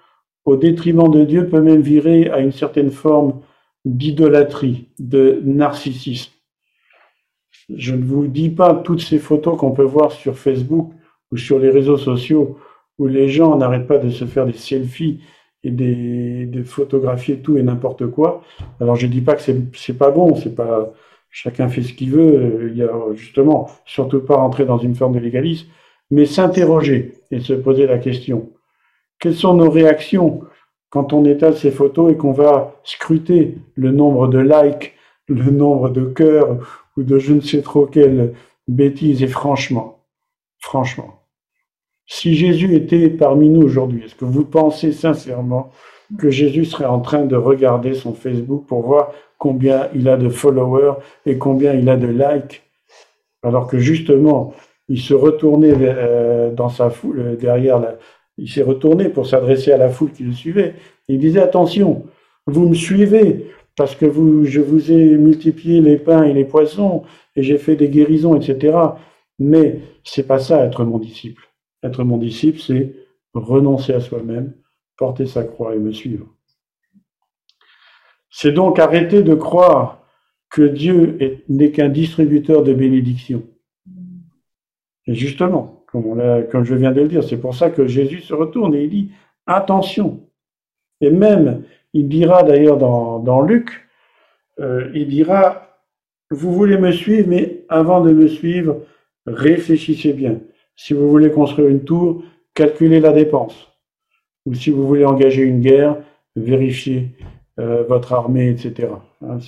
[0.45, 3.41] au détriment de Dieu, peut même virer à une certaine forme
[3.83, 6.33] d'idolâtrie, de narcissisme.
[7.69, 10.93] Je ne vous dis pas toutes ces photos qu'on peut voir sur Facebook
[11.31, 12.59] ou sur les réseaux sociaux
[12.97, 15.21] où les gens n'arrêtent pas de se faire des selfies
[15.63, 18.43] et de photographier tout et n'importe quoi.
[18.79, 20.93] Alors je dis pas que c'est pas bon, c'est pas
[21.31, 22.69] chacun fait ce qu'il veut.
[22.71, 25.67] Il y a justement surtout pas rentrer dans une forme de légalisme,
[26.11, 28.51] mais s'interroger et se poser la question
[29.19, 30.41] quelles sont nos réactions
[30.89, 34.93] quand on étale ces photos et qu'on va scruter le nombre de likes,
[35.27, 36.57] le nombre de cœurs
[36.95, 38.33] ou de je ne sais trop quelle
[38.67, 39.23] bêtise.
[39.23, 40.03] Et franchement,
[40.59, 41.24] franchement,
[42.07, 45.71] si Jésus était parmi nous aujourd'hui, est-ce que vous pensez sincèrement
[46.19, 50.29] que Jésus serait en train de regarder son Facebook pour voir combien il a de
[50.29, 50.93] followers
[51.25, 52.63] et combien il a de likes,
[53.43, 54.53] alors que justement,
[54.87, 57.97] il se retournait euh, dans sa foule, euh, derrière la,
[58.37, 60.75] il s'est retourné pour s'adresser à la foule qui le suivait.
[61.07, 62.05] Il disait attention,
[62.47, 64.05] vous me suivez parce que
[64.43, 67.03] je vous ai multiplié les pains et les poissons
[67.35, 68.77] et j'ai fait des guérisons, etc.
[69.39, 71.43] Mais c'est pas ça être mon disciple.
[71.83, 72.95] Être mon disciple, c'est
[73.33, 74.53] renoncer à soi-même,
[74.97, 76.27] porter sa croix et me suivre.
[78.29, 80.05] C'est donc arrêter de croire
[80.49, 83.43] que Dieu n'est qu'un distributeur de bénédictions.
[85.07, 88.73] Et justement, comme, je viens de le dire, c'est pour ça que Jésus se retourne
[88.75, 89.11] et il dit
[89.45, 90.27] attention.
[91.01, 93.87] Et même, il dira d'ailleurs dans, Luc,
[94.59, 95.79] euh, il dira,
[96.31, 98.81] vous voulez me suivre, mais avant de me suivre,
[99.25, 100.39] réfléchissez bien.
[100.75, 103.71] Si vous voulez construire une tour, calculez la dépense.
[104.45, 105.97] Ou si vous voulez engager une guerre,
[106.35, 107.15] vérifiez
[107.59, 108.89] euh, votre armée, etc.
[109.21, 109.39] Hein,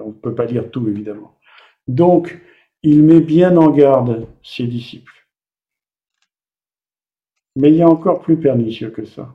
[0.00, 1.38] on ne peut pas dire tout, évidemment.
[1.88, 2.38] Donc,
[2.82, 5.12] il met bien en garde ses disciples.
[7.56, 9.34] Mais il y a encore plus pernicieux que ça.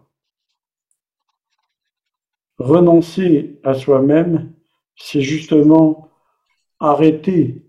[2.60, 4.54] Renoncer à soi-même,
[4.96, 6.10] c'est justement
[6.80, 7.66] arrêter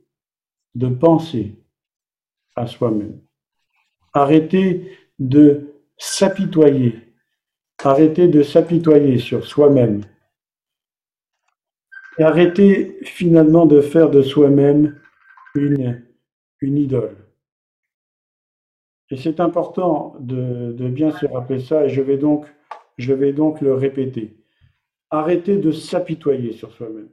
[0.74, 1.56] de penser
[2.54, 3.18] à soi-même.
[4.12, 6.98] Arrêter de s'apitoyer,
[7.82, 10.02] arrêter de s'apitoyer sur soi-même
[12.18, 15.00] et arrêter finalement de faire de soi-même
[15.54, 16.04] une,
[16.60, 17.16] idole.
[19.10, 24.36] Et c'est important de, bien se rappeler ça et je vais donc, le répéter.
[25.10, 27.08] Arrêter de s'apitoyer sur soi-même.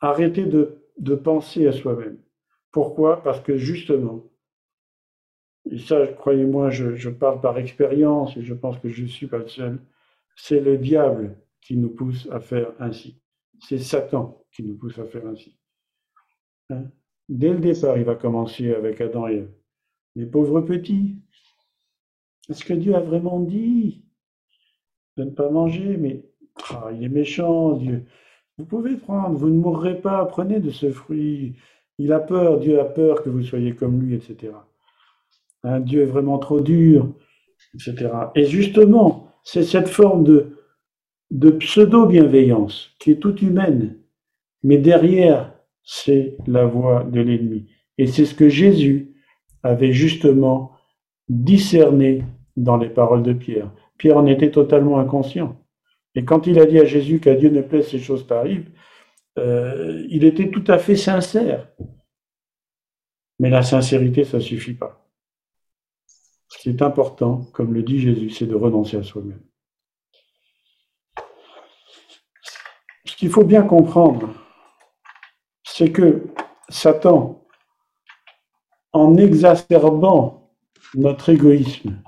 [0.00, 2.18] Arrêter de de penser à soi-même.
[2.70, 3.22] Pourquoi?
[3.22, 4.24] Parce que justement,
[5.70, 9.38] et ça, croyez-moi, je, parle par expérience et je pense que je ne suis pas
[9.38, 9.80] le seul,
[10.36, 13.20] c'est le diable qui nous pousse à faire ainsi.
[13.60, 15.56] C'est Satan qui nous pousse à faire ainsi.
[16.70, 16.84] Hein?
[17.28, 19.50] Dès le départ, il va commencer avec Adam et Ève.
[20.16, 21.16] Les pauvres petits,
[22.50, 24.04] est-ce que Dieu a vraiment dit
[25.16, 25.96] de ne pas manger?
[25.96, 26.24] Mais
[26.70, 28.04] ah, il est méchant, Dieu.
[28.58, 31.56] Vous pouvez prendre, vous ne mourrez pas, prenez de ce fruit.
[31.98, 34.52] Il a peur, Dieu a peur que vous soyez comme lui, etc.
[35.64, 37.12] Hein, Dieu est vraiment trop dur,
[37.74, 38.10] etc.
[38.34, 43.98] Et justement, c'est cette forme de, pseudo-bienveillance qui est toute humaine,
[44.62, 47.68] mais derrière, c'est la voix de l'ennemi.
[47.98, 49.14] Et c'est ce que Jésus
[49.62, 50.72] avait justement
[51.28, 52.22] discerné
[52.56, 53.72] dans les paroles de Pierre.
[53.98, 55.56] Pierre en était totalement inconscient.
[56.14, 58.66] Et quand il a dit à Jésus qu'à Dieu ne plaise ces choses tarifs,
[59.38, 61.68] euh, il était tout à fait sincère.
[63.38, 65.01] Mais la sincérité, ça ne suffit pas.
[66.52, 69.42] Ce qui est important, comme le dit Jésus, c'est de renoncer à soi-même.
[73.06, 74.28] Ce qu'il faut bien comprendre,
[75.64, 76.26] c'est que
[76.68, 77.42] Satan,
[78.92, 80.52] en exacerbant
[80.94, 82.02] notre égoïsme,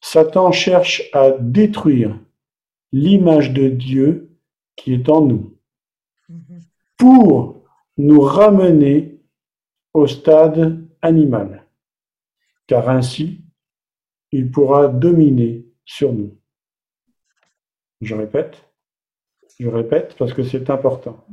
[0.00, 2.16] Satan cherche à détruire
[2.92, 4.38] l'image de Dieu
[4.76, 5.58] qui est en nous
[6.96, 7.64] pour
[7.96, 9.20] nous ramener
[9.92, 11.67] au stade animal,
[12.68, 13.44] car ainsi
[14.30, 16.38] il pourra dominer sur nous.
[18.00, 18.62] Je répète,
[19.58, 21.24] je répète parce que c'est important.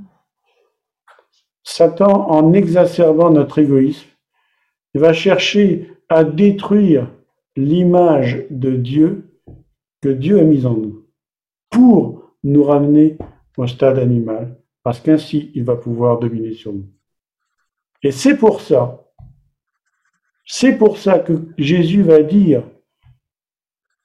[1.63, 4.07] Satan, en exacerbant notre égoïsme,
[4.95, 7.11] va chercher à détruire
[7.55, 9.39] l'image de Dieu
[10.01, 11.05] que Dieu a mise en nous
[11.69, 13.17] pour nous ramener
[13.57, 16.87] au stade animal, parce qu'ainsi il va pouvoir dominer sur nous.
[18.03, 19.04] Et c'est pour ça,
[20.45, 22.63] c'est pour ça que Jésus va dire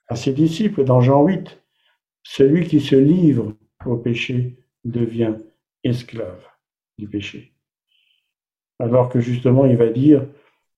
[0.09, 1.62] à ses disciples dans Jean 8,
[2.22, 3.55] celui qui se livre
[3.87, 5.35] au péché devient
[5.85, 6.44] esclave
[6.98, 7.55] du péché.
[8.79, 10.26] Alors que justement il va dire,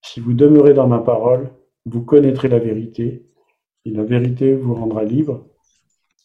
[0.03, 1.51] si vous demeurez dans ma parole,
[1.87, 3.27] vous connaîtrez la vérité,
[3.85, 5.49] et la vérité vous rendra libre,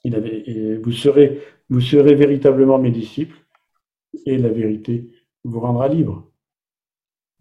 [0.04, 3.38] vous serez véritablement mes disciples,
[4.26, 5.12] et la vérité
[5.43, 6.32] vous rendra libre.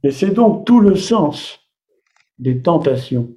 [0.03, 1.66] Et c'est donc tout le sens
[2.39, 3.35] des tentations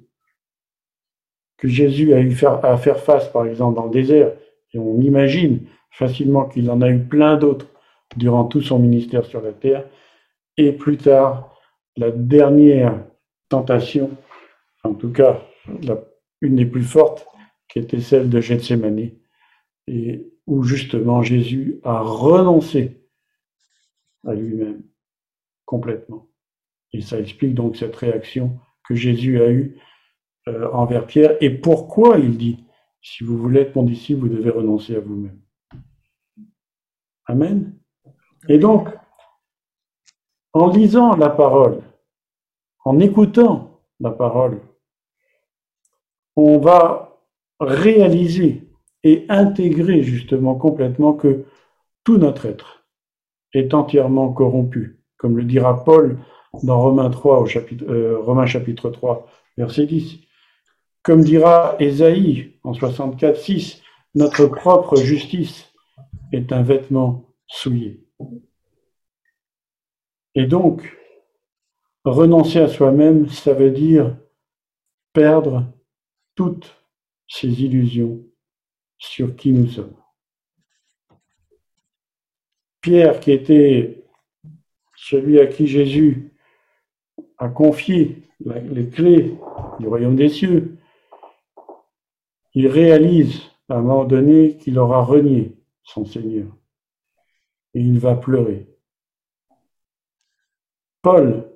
[1.56, 4.32] que Jésus a eu à faire face, par exemple, dans le désert.
[4.72, 7.66] Et on imagine facilement qu'il en a eu plein d'autres
[8.16, 9.84] durant tout son ministère sur la terre.
[10.56, 11.56] Et plus tard,
[11.96, 13.04] la dernière
[13.48, 14.10] tentation,
[14.84, 15.42] en tout cas
[16.40, 17.26] une des plus fortes,
[17.68, 19.10] qui était celle de Gethsemane,
[19.86, 23.06] et où justement Jésus a renoncé
[24.26, 24.82] à lui-même
[25.66, 26.28] complètement.
[26.92, 28.58] Et ça explique donc cette réaction
[28.94, 29.76] Jésus a eue
[30.48, 32.64] euh, envers Pierre et pourquoi il dit,
[33.02, 35.40] si vous voulez être mon disciple, vous devez renoncer à vous-même.
[37.26, 37.78] Amen.
[38.48, 38.88] Et donc,
[40.52, 41.82] en lisant la parole,
[42.84, 44.60] en écoutant la parole,
[46.36, 47.20] on va
[47.60, 48.68] réaliser
[49.02, 51.44] et intégrer justement complètement que
[52.04, 52.86] tout notre être
[53.52, 56.18] est entièrement corrompu, comme le dira Paul
[56.62, 60.18] dans Romains 3 au chapitre, euh, Romains chapitre 3, verset 10.
[61.02, 63.82] Comme dira Ésaïe en 64, 6,
[64.14, 65.72] notre propre justice
[66.32, 68.04] est un vêtement souillé.
[70.34, 70.96] Et donc,
[72.04, 74.16] renoncer à soi-même, ça veut dire
[75.12, 75.66] perdre
[76.34, 76.76] toutes
[77.28, 78.20] ces illusions
[78.98, 79.96] sur qui nous sommes.
[82.80, 84.04] Pierre, qui était
[84.96, 86.32] celui à qui Jésus
[87.40, 89.34] a confié les clés
[89.80, 90.76] du royaume des cieux,
[92.54, 96.48] il réalise à un moment donné qu'il aura renié son Seigneur
[97.74, 98.66] et il va pleurer.
[101.02, 101.50] Paul,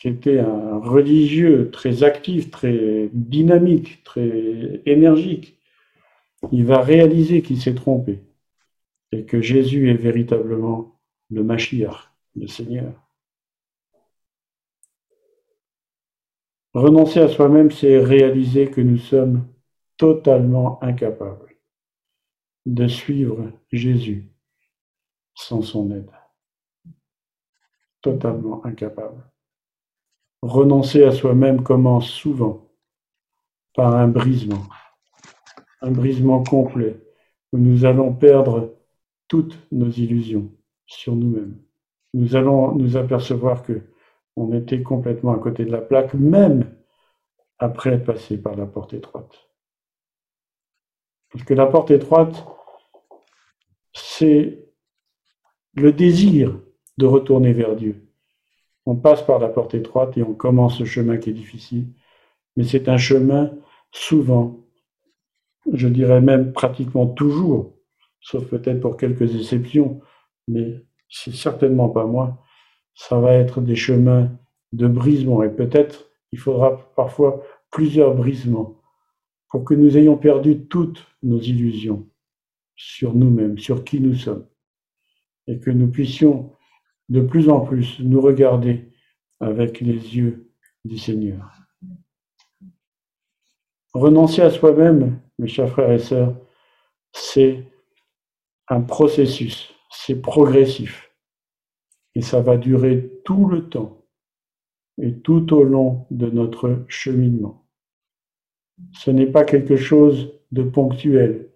[0.00, 5.58] qui était un religieux très actif, très dynamique, très énergique,
[6.52, 8.20] il va réaliser qu'il s'est trompé
[9.10, 13.07] et que Jésus est véritablement le Mashiach, le Seigneur.
[16.74, 19.48] Renoncer à soi-même, c'est réaliser que nous sommes
[19.96, 21.56] totalement incapables
[22.66, 24.30] de suivre Jésus
[25.34, 26.10] sans son aide.
[28.02, 29.24] Totalement incapable.
[30.42, 32.70] Renoncer à soi-même commence souvent
[33.74, 34.62] par un brisement,
[35.80, 37.00] un brisement complet,
[37.52, 38.76] où nous allons perdre
[39.26, 40.50] toutes nos illusions
[40.86, 41.58] sur nous-mêmes,
[42.14, 43.82] nous allons nous apercevoir que
[44.38, 46.72] on était complètement à côté de la plaque, même
[47.58, 49.48] après être passé par la porte étroite.
[51.32, 52.46] Parce que la porte étroite,
[53.92, 54.64] c'est
[55.74, 56.58] le désir
[56.98, 58.08] de retourner vers Dieu.
[58.86, 61.88] On passe par la porte étroite et on commence ce chemin qui est difficile,
[62.56, 63.50] mais c'est un chemin
[63.90, 64.60] souvent,
[65.72, 67.74] je dirais même pratiquement toujours,
[68.20, 70.00] sauf peut-être pour quelques exceptions,
[70.46, 72.42] mais c'est certainement pas moi,
[72.98, 74.28] ça va être des chemins
[74.72, 78.82] de brisement et peut-être il faudra parfois plusieurs brisements
[79.48, 82.08] pour que nous ayons perdu toutes nos illusions
[82.74, 84.46] sur nous-mêmes, sur qui nous sommes,
[85.46, 86.52] et que nous puissions
[87.08, 88.90] de plus en plus nous regarder
[89.38, 90.50] avec les yeux
[90.84, 91.52] du Seigneur.
[93.94, 96.36] Renoncer à soi-même, mes chers frères et sœurs,
[97.12, 97.64] c'est
[98.66, 101.07] un processus, c'est progressif.
[102.18, 104.04] Et ça va durer tout le temps
[105.00, 107.64] et tout au long de notre cheminement.
[108.90, 111.52] Ce n'est pas quelque chose de ponctuel.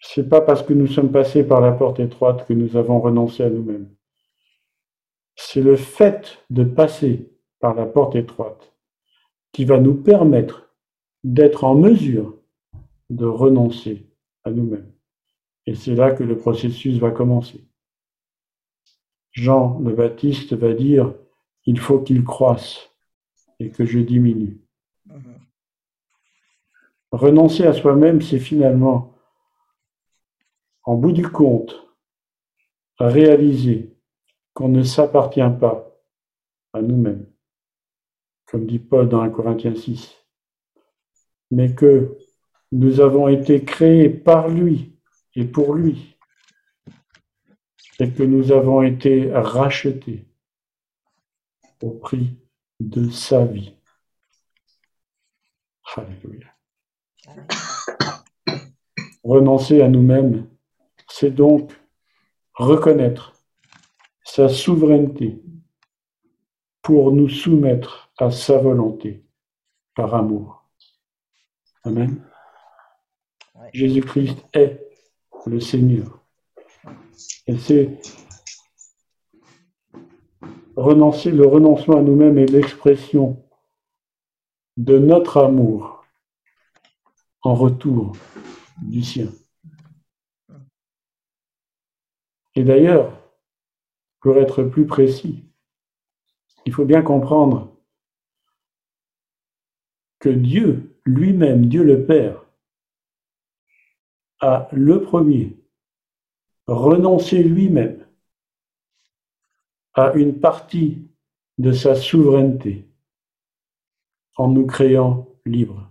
[0.00, 3.44] C'est pas parce que nous sommes passés par la porte étroite que nous avons renoncé
[3.44, 3.88] à nous-mêmes.
[5.36, 7.30] C'est le fait de passer
[7.60, 8.74] par la porte étroite
[9.52, 10.74] qui va nous permettre
[11.22, 12.36] d'être en mesure
[13.10, 14.10] de renoncer
[14.42, 14.90] à nous-mêmes.
[15.66, 17.65] Et c'est là que le processus va commencer.
[19.36, 21.14] Jean le Baptiste va dire,
[21.66, 22.90] il faut qu'il croisse
[23.60, 24.58] et que je diminue.
[25.04, 25.34] Mhm.
[27.12, 29.14] Renoncer à soi-même, c'est finalement,
[30.84, 31.86] en bout du compte,
[32.98, 33.94] réaliser
[34.54, 35.94] qu'on ne s'appartient pas
[36.72, 37.26] à nous-mêmes,
[38.46, 40.16] comme dit Paul dans 1 Corinthiens 6,
[41.50, 42.16] mais que
[42.72, 44.98] nous avons été créés par lui
[45.34, 46.15] et pour lui,
[47.98, 50.26] et que nous avons été rachetés
[51.82, 52.38] au prix
[52.80, 53.74] de sa vie.
[55.96, 56.48] Alléluia.
[59.24, 60.48] Renoncer à nous-mêmes,
[61.08, 61.72] c'est donc
[62.54, 63.32] reconnaître
[64.24, 65.42] sa souveraineté
[66.82, 69.24] pour nous soumettre à sa volonté
[69.94, 70.68] par amour.
[71.84, 72.22] Amen.
[73.72, 74.86] Jésus-Christ est
[75.46, 76.25] le Seigneur.
[77.46, 78.00] Et c'est
[80.76, 83.42] le renoncement à nous-mêmes est l'expression
[84.76, 86.04] de notre amour
[87.42, 88.16] en retour
[88.82, 89.28] du sien.
[92.54, 93.12] Et d'ailleurs,
[94.20, 95.44] pour être plus précis,
[96.64, 97.76] il faut bien comprendre
[100.18, 102.44] que Dieu lui-même, Dieu le Père,
[104.40, 105.56] a le premier
[106.66, 108.06] renoncé lui-même
[109.94, 111.08] à une partie
[111.58, 112.86] de sa souveraineté
[114.36, 115.90] en nous créant libres.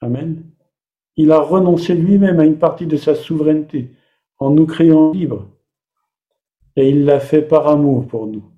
[0.00, 0.50] Amen.
[1.16, 3.90] Il a renoncé lui-même à une partie de sa souveraineté
[4.38, 5.50] en nous créant libres.
[6.76, 8.50] Et il l'a fait par amour pour nous.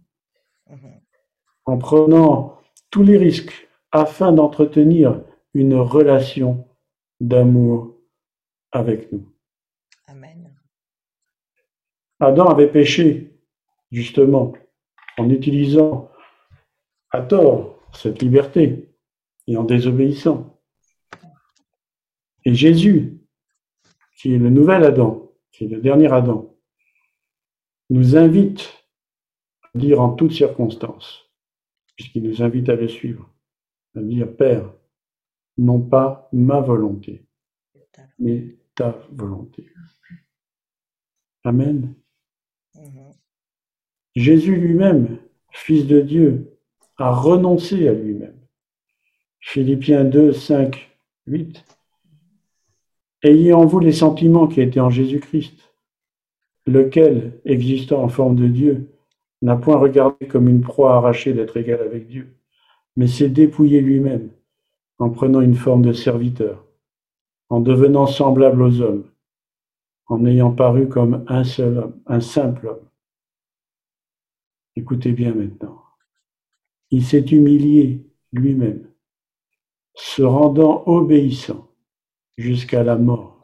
[1.65, 5.23] En prenant tous les risques afin d'entretenir
[5.55, 6.69] une relation
[7.21, 7.97] d'amour
[8.71, 9.32] avec nous.
[12.23, 13.37] Adam avait péché,
[13.91, 14.53] justement,
[15.19, 16.11] en utilisant
[17.11, 18.89] à tort cette liberté
[19.47, 20.61] et en désobéissant.
[22.45, 23.21] Et Jésus,
[24.17, 26.57] qui est le nouvel Adam, qui est le dernier Adam,
[27.91, 28.73] nous invite
[29.75, 31.29] à dire en toutes circonstances,
[31.97, 33.29] puisqu'il nous invite à le suivre,
[33.97, 34.73] à dire Père,
[35.59, 37.27] non pas ma volonté,
[38.19, 39.67] mais ta volonté.
[41.45, 41.95] Amen.
[42.75, 43.15] Mhm.
[44.15, 45.19] Jésus lui-même,
[45.51, 46.59] Fils de Dieu,
[46.97, 48.37] a renoncé à lui-même.
[49.41, 50.91] Philippiens 2, 5,
[51.27, 51.65] 8.
[53.23, 55.75] Ayez en vous les sentiments qui étaient en Jésus-Christ,
[56.67, 58.89] lequel, existant en forme de Dieu,
[59.43, 62.35] n'a point regardé comme une proie arrachée d'être égal avec Dieu,
[62.97, 64.31] mais s'est dépouillé lui-même
[64.99, 66.65] en prenant une forme de serviteur,
[67.49, 69.05] en devenant semblable aux hommes,
[70.13, 72.87] en ayant paru comme un seul homme, un simple homme.
[74.77, 75.83] Écoutez bien maintenant.
[76.91, 78.91] Il s'est humilié lui-même,
[79.95, 81.67] se rendant obéissant
[82.37, 83.43] jusqu'à la mort,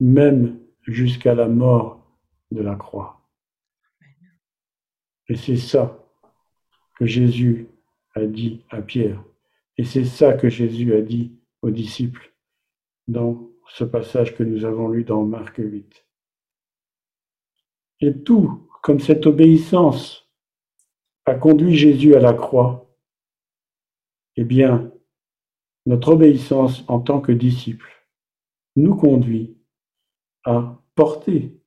[0.00, 2.04] même jusqu'à la mort
[2.50, 3.24] de la croix.
[5.28, 5.96] Et c'est ça
[6.96, 7.68] que Jésus
[8.16, 9.22] a dit à Pierre.
[9.78, 12.34] Et c'est ça que Jésus a dit aux disciples
[13.68, 16.06] ce passage que nous avons lu dans Marc 8.
[18.00, 20.30] Et tout, comme cette obéissance
[21.24, 22.94] a conduit Jésus à la croix,
[24.36, 24.92] eh bien,
[25.86, 27.90] notre obéissance en tant que disciple
[28.76, 29.56] nous conduit
[30.44, 31.58] à porter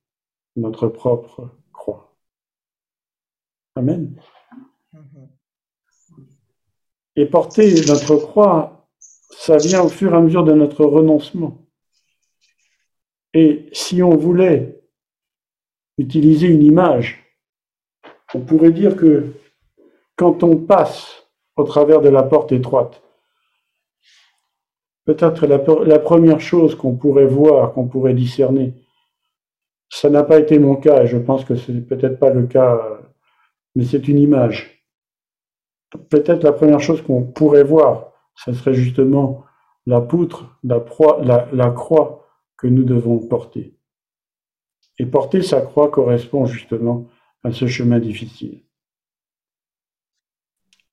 [0.56, 2.16] notre propre croix.
[3.74, 4.20] Amen.
[7.16, 11.66] Et porter notre croix, ça vient au fur et à mesure de notre renoncement.
[13.34, 14.80] Et si on voulait
[15.98, 17.24] utiliser une image,
[18.34, 19.32] on pourrait dire que
[20.16, 23.02] quand on passe au travers de la porte étroite,
[25.04, 28.74] peut-être la, première chose qu'on pourrait voir, qu'on pourrait discerner,
[29.88, 32.46] ça n'a pas été mon cas, et je pense que ce n'est peut-être pas le
[32.46, 32.80] cas,
[33.74, 34.84] mais c'est une image.
[36.08, 39.44] Peut-être la première chose qu'on pourrait voir, ce serait justement
[39.86, 42.19] la poutre, la, la croix
[42.60, 43.74] que nous devons porter.
[44.98, 47.08] Et porter sa croix correspond justement
[47.42, 48.62] à ce chemin difficile.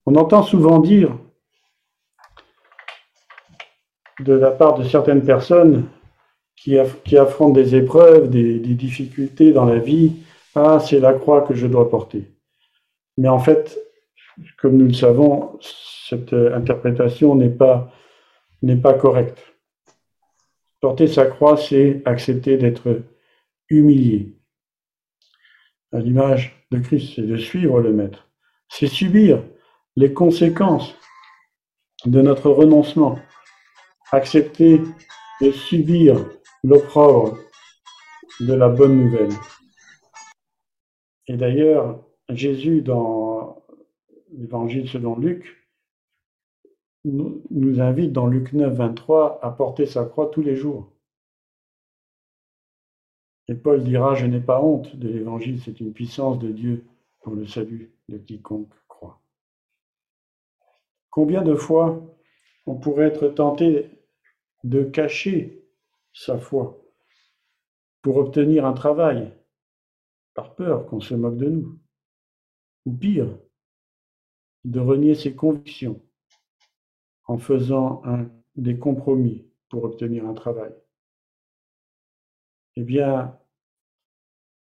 [0.05, 1.17] On entend souvent dire
[4.21, 5.89] de la part de certaines personnes
[6.55, 10.13] qui, affrontent des épreuves, des, difficultés dans la vie,
[10.55, 12.31] ah, c'est la croix que je dois porter.
[13.17, 13.77] Mais en fait,
[14.57, 15.59] comme nous le savons,
[16.09, 17.91] cette interprétation n'est pas,
[18.63, 19.56] n'est pas correcte.
[20.79, 23.01] Porter sa croix, c'est accepter d'être
[23.69, 24.37] humilié.
[25.91, 28.29] À l'image de Christ, c'est de suivre le Maître.
[28.69, 29.43] C'est subir
[29.95, 30.93] les conséquences
[32.05, 33.19] de notre renoncement,
[34.11, 34.81] accepter
[35.41, 36.23] de subir
[36.63, 37.37] l'opprobre
[38.39, 39.33] de la bonne nouvelle.
[41.27, 43.63] Et d'ailleurs, Jésus, dans
[44.31, 45.56] l'Évangile selon Luc,
[47.05, 50.91] nous invite dans Luc 9, 23 à porter sa croix tous les jours.
[53.47, 56.85] Et Paul dira, je n'ai pas honte de l'Évangile, c'est une puissance de Dieu
[57.21, 58.73] pour le salut de quiconque.
[61.17, 61.99] Combien de fois
[62.67, 63.89] on pourrait être tenté
[64.63, 65.65] de cacher
[66.13, 66.79] sa foi
[68.03, 69.33] pour obtenir un travail
[70.35, 71.79] par peur qu'on se moque de nous,
[72.85, 73.35] ou pire,
[74.63, 75.99] de renier ses convictions
[77.27, 78.01] en faisant
[78.55, 80.73] des compromis pour obtenir un travail.
[82.75, 83.37] Eh bien,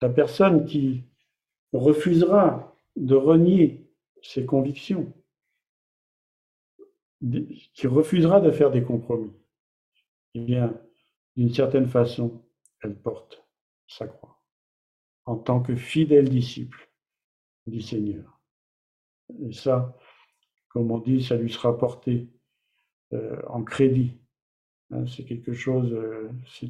[0.01, 1.03] la personne qui
[1.73, 3.89] refusera de renier
[4.21, 5.13] ses convictions
[7.73, 9.33] qui refusera de faire des compromis,
[10.35, 10.73] eh bien,
[11.35, 12.43] d'une certaine façon,
[12.81, 13.43] elle porte
[13.87, 14.39] sa croix
[15.25, 16.89] en tant que fidèle disciple
[17.65, 18.39] du Seigneur.
[19.43, 19.97] Et ça,
[20.69, 22.29] comme on dit, ça lui sera porté
[23.47, 24.17] en crédit.
[24.91, 26.69] Hein, c'est quelque chose, euh, c'est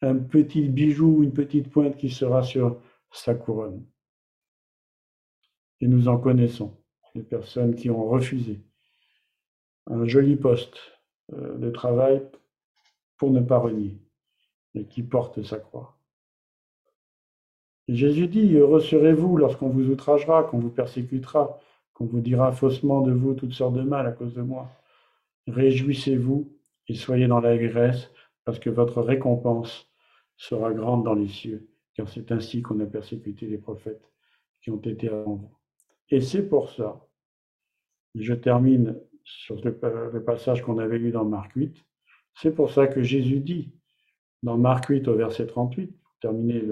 [0.00, 2.80] un petit bijou, une petite pointe qui sera sur
[3.12, 3.84] sa couronne.
[5.80, 6.76] Et nous en connaissons,
[7.14, 8.60] les personnes qui ont refusé
[9.86, 10.78] un joli poste
[11.34, 12.22] euh, de travail
[13.18, 13.98] pour ne pas renier,
[14.74, 15.96] et qui porte sa croix.
[17.86, 21.60] Et Jésus dit, heureux serez-vous lorsqu'on vous outragera, qu'on vous persécutera,
[21.92, 24.70] qu'on vous dira faussement de vous toutes sortes de mal à cause de moi.
[25.46, 26.52] Réjouissez-vous
[26.88, 28.10] et soyez dans l'allégresse,
[28.44, 29.90] parce que votre récompense
[30.36, 34.10] sera grande dans les cieux, car c'est ainsi qu'on a persécuté les prophètes
[34.62, 35.58] qui ont été avant vous.
[36.10, 37.06] Et c'est pour ça,
[38.14, 41.74] je termine sur le, passage qu'on avait lu dans Marc 8.
[42.34, 43.72] C'est pour ça que Jésus dit
[44.42, 46.62] dans Marc 8 au verset 38, pour terminer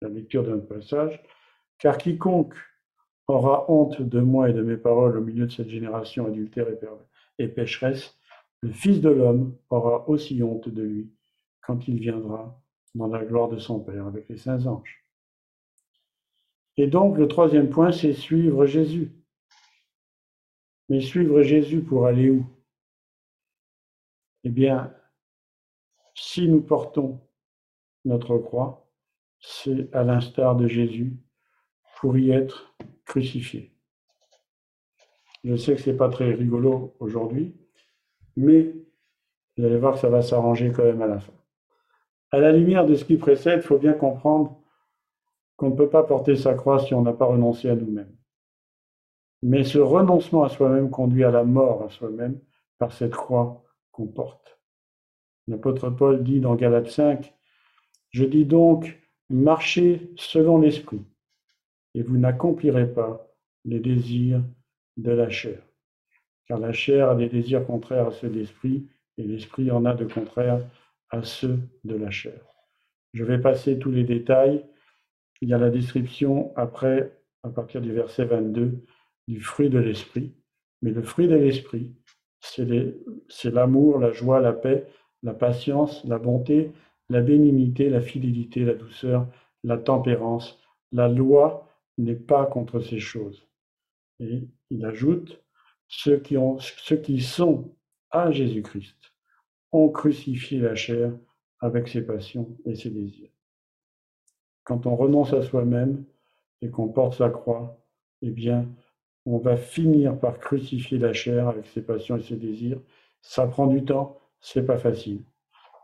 [0.00, 1.22] la lecture notre passage,
[1.78, 2.54] car quiconque
[3.28, 6.76] aura honte de moi et de mes paroles au milieu de cette génération adultère et
[7.38, 8.18] pécheresse,
[8.60, 11.10] le Fils de l'homme aura aussi honte de lui
[11.60, 12.62] quand il viendra
[12.94, 15.04] dans la gloire de son Père avec les saints anges.
[16.76, 19.12] Et donc le troisième point, c'est suivre Jésus.
[20.88, 22.46] Mais suivre Jésus pour aller où?
[24.44, 24.94] Eh bien,
[26.14, 27.20] si nous portons
[28.04, 28.90] notre croix,
[29.40, 31.16] c'est à l'instar de Jésus
[32.00, 32.74] pour y être
[33.04, 33.73] crucifié.
[35.44, 37.54] Je sais que ce n'est pas très rigolo aujourd'hui,
[38.36, 38.74] mais
[39.56, 41.32] vous allez voir que ça va s'arranger quand même à la fin.
[42.30, 44.58] À la lumière de ce qui précède, il faut bien comprendre
[45.56, 48.12] qu'on ne peut pas porter sa croix si on n'a pas renoncé à nous-mêmes.
[49.42, 52.40] Mais ce renoncement à soi-même conduit à la mort à soi-même
[52.78, 54.58] par cette croix qu'on porte.
[55.46, 57.34] L'apôtre Paul dit dans Galates 5,
[58.10, 61.04] Je dis donc, marchez selon l'esprit,
[61.94, 63.28] et vous n'accomplirez pas
[63.66, 64.42] les désirs
[64.96, 65.60] de la chair.
[66.46, 68.86] Car la chair a des désirs contraires à ceux de l'esprit,
[69.16, 70.60] et l'esprit en a de contraires
[71.10, 72.40] à ceux de la chair.
[73.12, 74.64] Je vais passer tous les détails,
[75.40, 78.84] il y a la description après, à partir du verset 22,
[79.28, 80.34] du fruit de l'esprit.
[80.82, 81.94] Mais le fruit de l'esprit,
[82.40, 84.86] c'est l'amour, la joie, la paix,
[85.22, 86.72] la patience, la bonté,
[87.08, 89.26] la bénignité, la fidélité, la douceur,
[89.62, 90.58] la tempérance.
[90.92, 91.68] La loi
[91.98, 93.46] n'est pas contre ces choses.
[94.20, 95.42] Et il ajoute,
[95.88, 97.76] ceux qui, sont
[98.10, 98.96] à Jésus-Christ
[99.72, 101.12] ont crucifié la chair
[101.60, 103.30] avec ses passions et ses désirs.
[104.62, 106.04] Quand on renonce à soi-même
[106.62, 107.78] et qu'on porte sa croix,
[108.22, 108.68] eh bien,
[109.26, 112.80] on va finir par crucifier la chair avec ses passions et ses désirs.
[113.20, 115.22] Ça prend du temps, c'est pas facile.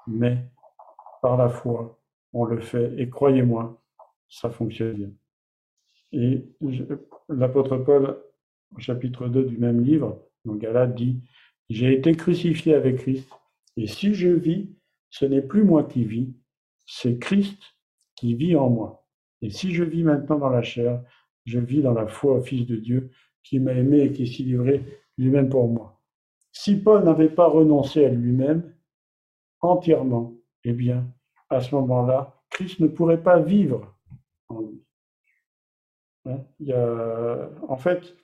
[0.06, 0.38] Mais
[1.22, 1.98] par la foi,
[2.32, 2.94] on le fait.
[2.98, 3.80] Et croyez-moi,
[4.28, 5.10] ça fonctionne bien.
[6.12, 6.44] Et
[7.28, 8.18] l'apôtre Paul,
[8.74, 11.22] au chapitre 2 du même livre, dans Galate, dit
[11.68, 13.28] J'ai été crucifié avec Christ,
[13.76, 14.70] et si je vis,
[15.11, 16.34] ce n'est plus moi qui vis,
[16.86, 17.61] c'est Christ
[18.16, 19.06] qui vit en moi.
[19.42, 21.02] Et si je vis maintenant dans la chair,
[21.44, 23.11] je vis dans la foi au Fils de Dieu
[23.42, 24.84] qui m'a aimé et qui s'est livré
[25.16, 26.00] lui-même pour moi.
[26.52, 28.74] Si Paul n'avait pas renoncé à lui-même
[29.61, 30.34] entièrement,
[30.64, 31.06] eh bien,
[31.48, 33.96] à ce moment-là, Christ ne pourrait pas vivre
[34.48, 34.82] en lui.
[36.30, 38.16] Hein, en fait,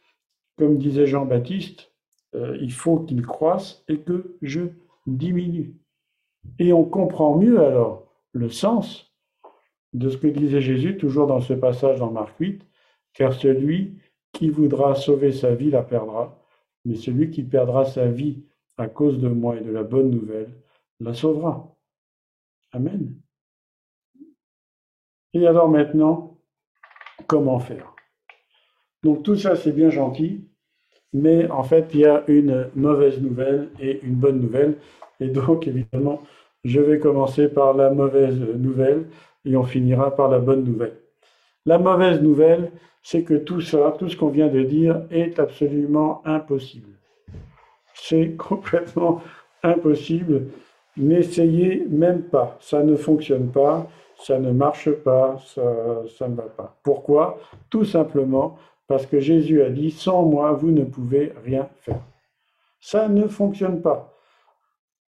[0.57, 1.93] comme disait Jean-Baptiste,
[2.35, 4.63] euh, il faut qu'il croisse et que je
[5.07, 5.75] diminue.
[6.59, 9.13] Et on comprend mieux alors le sens
[9.93, 12.63] de ce que disait Jésus, toujours dans ce passage dans Marc 8,
[13.15, 13.99] car celui
[14.33, 16.39] qui voudra sauver sa vie la perdra,
[16.85, 18.43] mais celui qui perdra sa vie
[18.77, 20.53] à cause de moi et de la bonne nouvelle
[21.01, 21.75] la sauvera.
[22.73, 23.15] Amen.
[25.33, 26.39] Et alors maintenant,
[27.27, 27.96] comment faire?
[29.07, 30.41] Donc tout ça, c'est bien gentil,
[31.13, 34.79] mais en fait, il y a une mauvaise nouvelle et une bonne nouvelle.
[35.21, 36.23] Et donc, évidemment,
[36.65, 39.05] je vais commencer par la mauvaise nouvelle
[39.45, 40.97] et on finira par la bonne nouvelle.
[41.67, 42.73] La mauvaise nouvelle,
[43.05, 46.99] c'est que tout ça, tout ce qu'on vient de dire, est absolument impossible.
[47.95, 49.23] C'est complètement
[49.63, 50.49] impossible.
[50.97, 52.59] N'essayez même pas.
[52.61, 53.87] Ça ne fonctionne pas,
[54.19, 56.77] ça ne marche pas, ça, ne va pas.
[56.83, 57.39] Pourquoi?
[57.71, 58.59] Tout simplement
[58.89, 62.01] parce que Jésus a dit, sans moi, vous ne pouvez rien faire.
[62.81, 64.15] Ça ne fonctionne pas.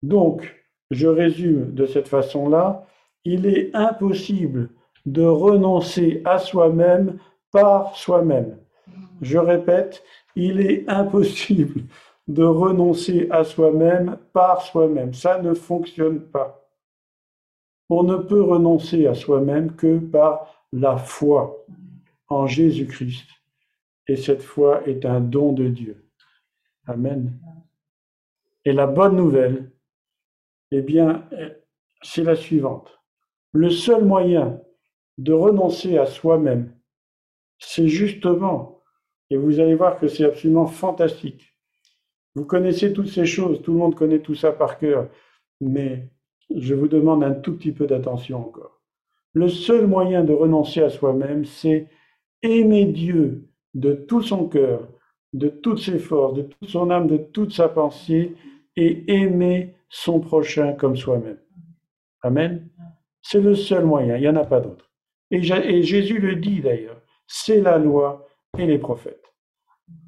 [0.01, 0.55] Donc,
[0.91, 2.85] je résume de cette façon-là,
[3.23, 4.69] il est impossible
[5.05, 7.17] de renoncer à soi-même
[7.51, 8.57] par soi-même.
[9.21, 10.03] Je répète,
[10.35, 11.81] il est impossible
[12.27, 15.13] de renoncer à soi-même par soi-même.
[15.13, 16.67] Ça ne fonctionne pas.
[17.89, 21.65] On ne peut renoncer à soi-même que par la foi
[22.27, 23.34] en Jésus-Christ.
[24.07, 26.05] Et cette foi est un don de Dieu.
[26.87, 27.39] Amen.
[28.63, 29.71] Et la bonne nouvelle,
[30.71, 31.27] eh bien,
[32.01, 32.99] c'est la suivante.
[33.51, 34.61] Le seul moyen
[35.17, 36.75] de renoncer à soi-même,
[37.57, 38.81] c'est justement,
[39.29, 41.55] et vous allez voir que c'est absolument fantastique.
[42.35, 45.09] Vous connaissez toutes ces choses, tout le monde connaît tout ça par cœur,
[45.61, 46.09] mais
[46.53, 48.81] je vous demande un tout petit peu d'attention encore.
[49.33, 51.89] Le seul moyen de renoncer à soi-même, c'est
[52.41, 54.87] aimer Dieu de tout son cœur,
[55.33, 58.35] de toutes ses forces, de toute son âme, de toute sa pensée,
[58.75, 61.39] et aimer son prochain comme soi-même.
[62.21, 62.67] Amen.
[63.21, 64.91] C'est le seul moyen, il n'y en a pas d'autre.
[65.31, 69.33] Et, Jésus le dit d'ailleurs, c'est la loi et les prophètes.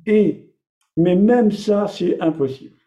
[0.05, 0.53] Et,
[0.95, 2.78] mais même ça, c'est impossible.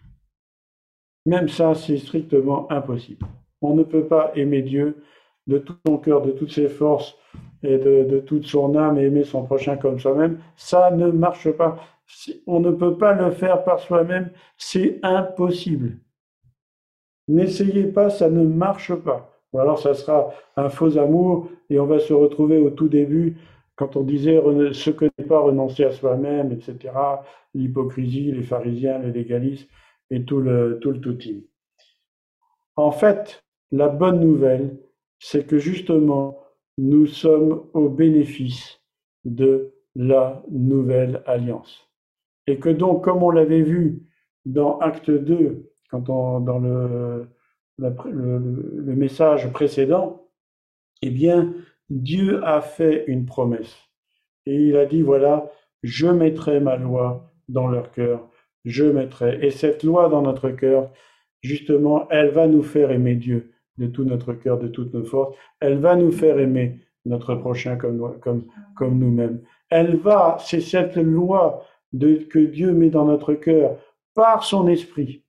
[1.26, 3.26] Même ça, c'est strictement impossible.
[3.60, 5.02] On ne peut pas aimer Dieu
[5.50, 7.16] de tout son cœur, de toutes ses forces
[7.62, 10.38] et de, toute son âme et aimer son prochain comme soi-même.
[10.56, 11.76] Ça ne marche pas.
[12.46, 14.30] On ne peut pas le faire par soi-même.
[14.56, 15.98] C'est impossible.
[17.28, 19.30] N'essayez pas, ça ne marche pas.
[19.52, 23.36] Ou alors ça sera un faux amour et on va se retrouver au tout début
[23.74, 24.40] quand on disait
[24.72, 26.92] ce que n'est pas renoncer à soi-même, etc.,
[27.54, 29.68] l'hypocrisie, les pharisiens, les légalistes
[30.10, 31.18] et tout le tout le.
[32.76, 33.42] En fait,
[33.72, 34.76] la bonne nouvelle,
[35.20, 36.38] c'est que justement,
[36.78, 38.80] nous sommes au bénéfice
[39.24, 41.88] de la nouvelle alliance.
[42.46, 44.02] Et que donc, comme on l'avait vu
[44.46, 47.28] dans Acte 2, quand on, dans le,
[47.78, 50.26] le, message précédent,
[51.02, 51.54] eh bien,
[51.90, 53.76] Dieu a fait une promesse.
[54.46, 55.50] Et il a dit, voilà,
[55.82, 58.26] je mettrai ma loi dans leur cœur,
[58.64, 59.44] je mettrai.
[59.44, 60.90] Et cette loi dans notre cœur,
[61.42, 65.34] justement, elle va nous faire aimer Dieu de tout notre cœur, de toutes nos forces.
[65.58, 68.44] Elle va nous faire aimer notre prochain comme,
[68.78, 69.40] nous-mêmes.
[69.68, 73.76] Elle va, c'est cette loi que Dieu met dans notre cœur
[74.14, 75.24] par son esprit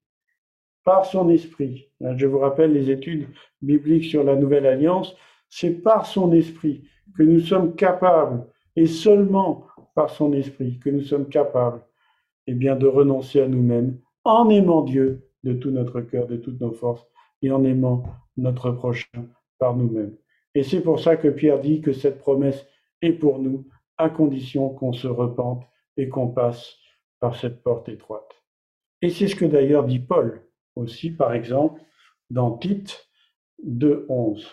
[0.83, 1.89] par son esprit.
[2.17, 3.27] Je vous rappelle les études
[3.61, 5.15] bibliques sur la Nouvelle Alliance.
[5.49, 6.83] C'est par son esprit
[7.17, 8.45] que nous sommes capables,
[8.75, 11.81] et seulement par son esprit, que nous sommes capables
[12.47, 16.61] eh bien, de renoncer à nous-mêmes en aimant Dieu de tout notre cœur, de toutes
[16.61, 17.05] nos forces,
[17.41, 18.03] et en aimant
[18.37, 19.27] notre prochain
[19.59, 20.15] par nous-mêmes.
[20.55, 22.65] Et c'est pour ça que Pierre dit que cette promesse
[23.01, 23.67] est pour nous,
[23.97, 25.63] à condition qu'on se repente
[25.97, 26.75] et qu'on passe
[27.19, 28.43] par cette porte étroite.
[29.01, 30.43] Et c'est ce que d'ailleurs dit Paul
[30.75, 31.81] aussi, par exemple,
[32.29, 33.09] dans Tite
[33.65, 34.45] 2.11.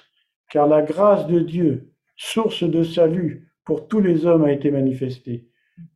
[0.51, 5.49] Car la grâce de Dieu, source de salut pour tous les hommes, a été manifestée.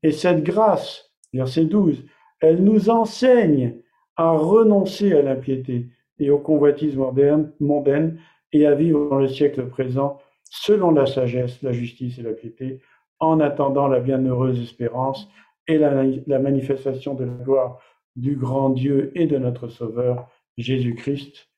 [0.02, 2.04] Et cette grâce, verset 12,
[2.40, 3.82] elle nous enseigne
[4.16, 5.88] à renoncer à l'impiété
[6.22, 8.18] et aux convoitises mondaines
[8.52, 12.80] et à vivre dans le siècle présent selon la sagesse, la justice et la piété,
[13.18, 15.28] en attendant la bienheureuse espérance
[15.66, 17.80] et la, manifestation de la gloire
[18.16, 21.48] du grand Dieu et de notre Sauveur, Jésus-Christ,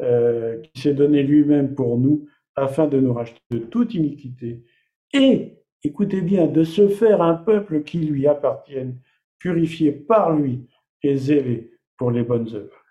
[0.00, 2.26] euh, qui s'est donné lui-même pour nous
[2.56, 4.62] afin de nous racheter de toute iniquité
[5.12, 8.98] et, écoutez bien, de se faire un peuple qui lui appartienne,
[9.38, 10.66] purifié par lui
[11.02, 12.81] et zélé pour les bonnes œuvres.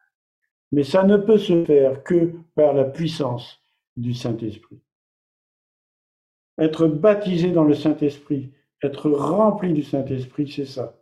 [0.71, 3.61] Mais ça ne peut se faire que par la puissance
[3.97, 4.79] du Saint-Esprit.
[6.57, 8.51] Être baptisé dans le Saint-Esprit,
[8.83, 10.97] être rempli du Saint-Esprit, c'est ça.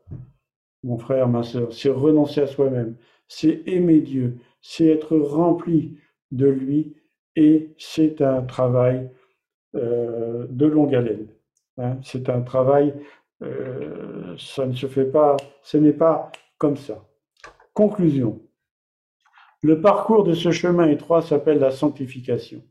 [0.84, 2.96] Mon frère, ma sœur, c'est renoncer à soi-même,
[3.28, 5.98] c'est aimer Dieu, c'est être rempli
[6.32, 6.96] de lui
[7.36, 9.10] et c'est un travail
[9.76, 11.28] euh, de longue haleine.
[11.78, 11.98] Hein.
[12.04, 12.94] C'est un travail,
[13.44, 17.06] euh, ça ne se fait pas, ce n'est pas comme ça.
[17.74, 18.42] Conclusion.
[19.62, 22.64] Le parcours de ce chemin étroit s'appelle la sanctification.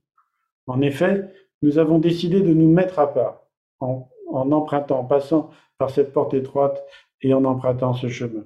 [0.66, 1.28] En effet,
[1.60, 3.46] nous avons décidé de nous mettre à part
[3.80, 6.82] en, empruntant, en passant par cette porte étroite
[7.20, 8.44] et en empruntant ce chemin.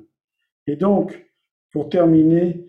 [0.66, 1.24] Et donc,
[1.70, 2.66] pour terminer,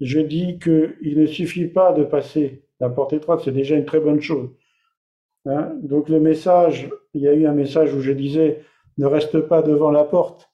[0.00, 4.00] je dis qu'il ne suffit pas de passer la porte étroite, c'est déjà une très
[4.00, 4.50] bonne chose.
[5.44, 5.72] Hein.
[5.82, 8.62] donc le message, il y a eu un message où je disais
[8.96, 10.50] ne reste pas devant la porte.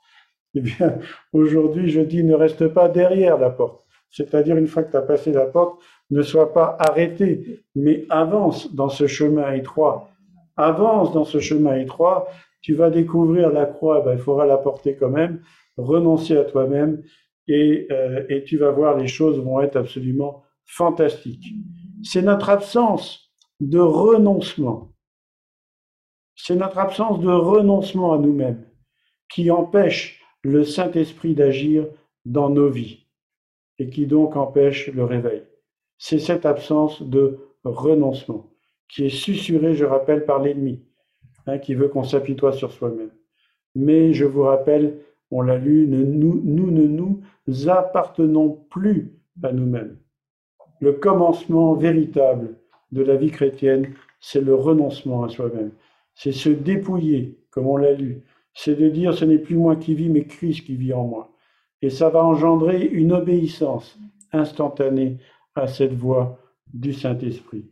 [0.54, 0.98] Eh bien,
[1.32, 3.87] aujourd'hui, je dis ne reste pas derrière la porte.
[4.10, 5.80] C'est-à-dire, une fois que tu as passé la porte,
[6.10, 10.10] ne sois pas arrêté, mais avance dans ce chemin étroit.
[10.56, 12.28] Avance dans ce chemin étroit,
[12.60, 15.42] tu vas découvrir la croix, ben, il faudra la porter quand même,
[15.76, 17.02] renoncer à toi-même,
[17.46, 21.54] et, euh, et tu vas voir, les choses vont être absolument fantastiques.
[22.02, 24.92] C'est notre absence de renoncement.
[26.34, 28.64] C'est notre absence de renoncement à nous-mêmes
[29.28, 31.86] qui empêche le Saint-Esprit d'agir
[32.24, 33.07] dans nos vies
[33.78, 35.42] et qui donc empêche le réveil.
[35.98, 38.50] C'est cette absence de renoncement
[38.88, 40.82] qui est susurrée, je rappelle, par l'ennemi,
[41.46, 43.10] hein, qui veut qu'on s'apitoie sur soi-même.
[43.74, 44.98] Mais je vous rappelle,
[45.30, 47.20] on l'a lu, nous, nous ne nous
[47.68, 49.12] appartenons plus
[49.42, 49.98] à nous-mêmes.
[50.80, 52.56] Le commencement véritable
[52.92, 55.72] de la vie chrétienne, c'est le renoncement à soi-même.
[56.14, 58.22] C'est se dépouiller, comme on l'a lu.
[58.54, 61.30] C'est de dire, ce n'est plus moi qui vis, mais Christ qui vit en moi
[61.82, 63.98] et ça va engendrer une obéissance
[64.32, 65.18] instantanée
[65.54, 66.38] à cette voix
[66.72, 67.66] du Saint-Esprit.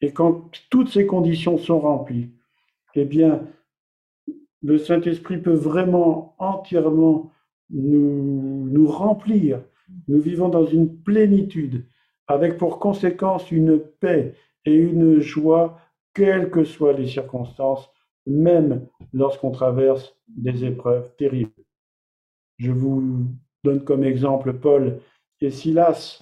[0.00, 2.30] Et quand toutes ces conditions sont remplies,
[2.94, 3.42] eh bien,
[4.62, 7.32] le Saint-Esprit peut vraiment entièrement
[7.70, 9.62] nous, nous remplir.
[10.08, 11.86] Nous vivons dans une plénitude,
[12.26, 14.34] avec pour conséquence une paix
[14.64, 15.78] et une joie,
[16.14, 17.90] quelles que soient les circonstances,
[18.26, 21.50] même lorsqu'on traverse des épreuves terribles.
[22.58, 23.26] Je vous
[23.64, 24.98] donne comme exemple Paul
[25.40, 26.20] et Silas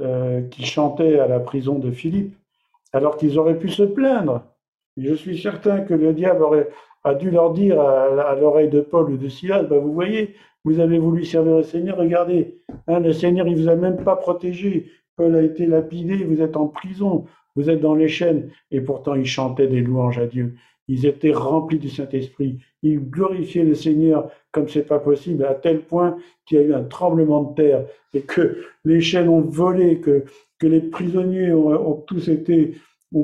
[0.00, 2.34] euh, qui chantaient à la prison de Philippe,
[2.92, 4.42] alors qu'ils auraient pu se plaindre.
[4.96, 6.68] je suis certain que le diable aurait,
[7.04, 10.80] a dû leur dire à, l'oreille de Paul ou de Silas, bah, vous voyez, vous
[10.80, 14.90] avez voulu servir le Seigneur, regardez, hein, le Seigneur, il vous a même pas protégé.
[15.16, 19.14] Paul a été lapidé, vous êtes en prison, vous êtes dans les chaînes, et pourtant
[19.14, 20.54] il chantait des louanges à Dieu.
[20.88, 22.58] Ils étaient remplis du Saint-Esprit.
[22.82, 26.74] Ils glorifiaient le Seigneur comme c'est pas possible, à tel point qu'il y a eu
[26.74, 30.24] un tremblement de terre et que les chaînes ont volé, que,
[30.60, 32.76] les prisonniers ont, tous été,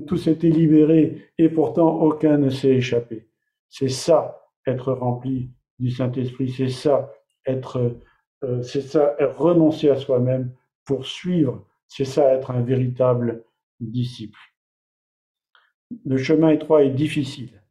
[0.09, 3.29] tous été libérés et pourtant aucun ne s'est échappé.
[3.69, 6.51] C'est ça, être rempli du Saint-Esprit.
[6.51, 7.13] C'est ça,
[7.47, 7.97] être,
[8.43, 10.51] euh, c'est ça, renoncer à soi-même
[10.85, 11.65] pour suivre.
[11.87, 13.45] C'est ça, être un véritable
[13.79, 14.39] disciple.
[16.05, 17.63] Le chemin étroit est difficile.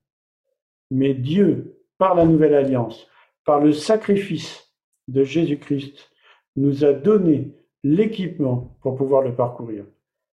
[0.92, 3.08] Mais Dieu, par la nouvelle alliance,
[3.46, 4.74] par le sacrifice
[5.08, 6.10] de Jésus-Christ,
[6.56, 7.52] nous a donné
[7.84, 9.86] l'équipement pour pouvoir le parcourir.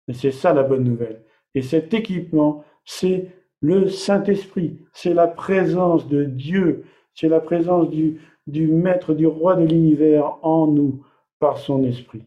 [0.07, 1.23] Et c'est ça la bonne nouvelle.
[1.55, 3.29] Et cet équipement, c'est
[3.61, 9.55] le Saint-Esprit, c'est la présence de Dieu, c'est la présence du, du Maître, du Roi
[9.55, 11.05] de l'univers en nous
[11.39, 12.23] par son Esprit.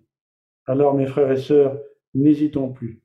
[0.67, 1.79] Alors mes frères et sœurs,
[2.15, 3.04] n'hésitons plus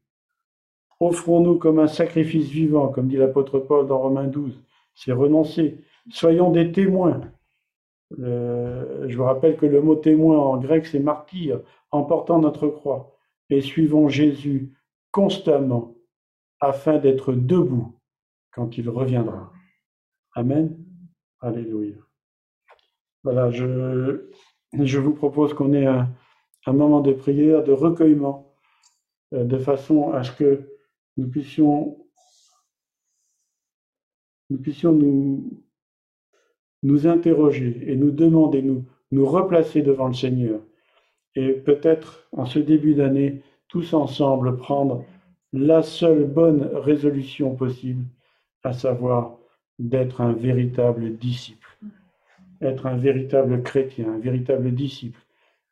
[0.99, 4.61] Offrons-nous comme un sacrifice vivant, comme dit l'apôtre Paul dans Romains 12.
[4.93, 5.81] C'est renoncer.
[6.11, 7.21] Soyons des témoins.
[8.17, 13.15] je vous rappelle que le mot témoin en grec, c'est martyr, emportant notre croix.
[13.49, 14.73] Et suivons Jésus
[15.11, 15.95] constamment
[16.59, 17.95] afin d'être debout
[18.51, 19.51] quand il reviendra.
[20.35, 20.77] Amen.
[21.41, 21.95] Alléluia.
[23.23, 26.09] Voilà, je, vous propose qu'on ait un,
[26.65, 28.53] un, moment de prière, de recueillement,
[29.33, 30.78] euh, de façon à ce que
[31.17, 31.97] nous puissions
[34.49, 34.59] nous
[34.93, 35.63] nous,
[36.83, 40.59] nous interroger et nous demander, nous, nous replacer devant le Seigneur.
[41.35, 45.05] Et peut-être en ce début d'année, tous ensemble prendre
[45.53, 48.03] la seule bonne résolution possible,
[48.63, 49.37] à savoir
[49.77, 51.77] d'être un véritable disciple,
[52.61, 55.19] être un véritable chrétien, un véritable disciple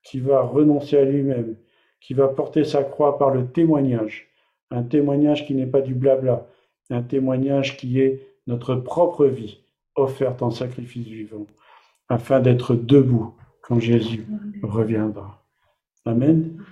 [0.04, 1.56] qui va renoncer à lui-même,
[2.00, 4.27] qui va porter sa croix par le témoignage,
[4.72, 6.48] un témoignage qui n'est pas du blabla,
[6.90, 9.60] un témoignage qui est notre propre vie
[9.96, 11.48] offerte en sacrifice vivant,
[12.10, 14.26] afin d'être debout quand Jésus
[14.64, 15.44] reviendra.
[16.06, 16.64] Amen.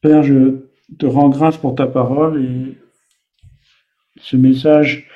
[0.00, 0.66] Père, je
[0.98, 2.78] te rends grâce pour ta parole et
[4.20, 5.08] ce message,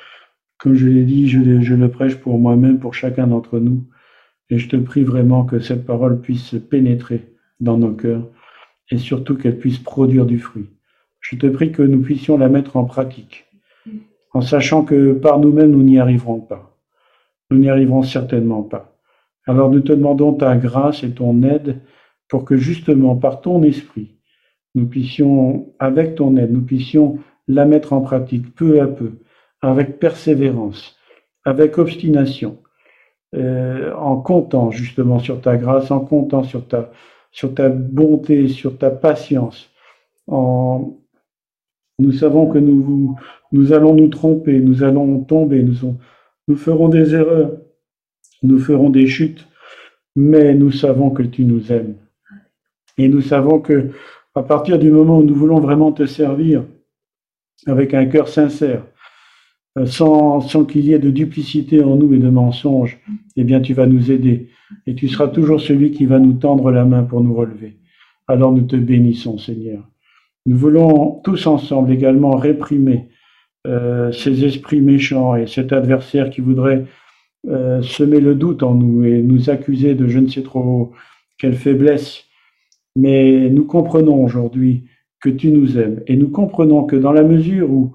[0.57, 1.39] comme je l'ai dit, je,
[1.73, 3.87] le prêche pour moi-même, pour chacun d'entre nous.
[4.49, 8.27] Et je te prie vraiment que cette parole puisse pénétrer dans nos cœurs
[8.91, 10.69] et surtout qu'elle puisse produire du fruit.
[11.21, 13.45] Je te prie que nous puissions la mettre en pratique,
[14.33, 16.77] en sachant que par nous-mêmes, nous n'y arriverons pas.
[17.49, 18.97] Nous n'y arriverons certainement pas.
[19.47, 21.81] Alors nous te demandons ta grâce et ton aide
[22.27, 24.15] pour que justement par ton esprit,
[24.75, 29.13] nous puissions, avec ton aide, nous puissions la mettre en pratique peu à peu,
[29.61, 30.97] avec persévérance,
[31.43, 32.59] avec obstination,
[33.35, 36.91] euh, en comptant justement sur ta grâce, en comptant sur ta,
[37.31, 39.69] sur ta bonté, sur ta patience.
[40.27, 40.97] En...
[41.99, 43.15] Nous savons que nous,
[43.51, 45.95] nous allons nous tromper, nous allons tomber, nous,
[46.47, 47.51] nous ferons des erreurs,
[48.43, 49.47] nous ferons des chutes,
[50.15, 51.95] mais nous savons que tu nous aimes.
[52.97, 53.91] Et nous savons que
[54.33, 56.63] à partir du moment où nous voulons vraiment te servir
[57.67, 58.83] avec un cœur sincère,
[59.85, 62.99] sans, sans qu'il y ait de duplicité en nous et de mensonges,
[63.37, 64.49] eh bien tu vas nous aider
[64.85, 67.77] et tu seras toujours celui qui va nous tendre la main pour nous relever.
[68.27, 69.87] Alors nous te bénissons Seigneur.
[70.45, 73.09] Nous voulons tous ensemble également réprimer
[73.67, 76.85] euh, ces esprits méchants et cet adversaire qui voudrait
[77.47, 80.91] euh, semer le doute en nous et nous accuser de je ne sais trop
[81.37, 82.25] quelle faiblesse
[82.95, 84.85] mais nous comprenons aujourd'hui
[85.21, 87.93] que tu nous aimes et nous comprenons que dans la mesure où,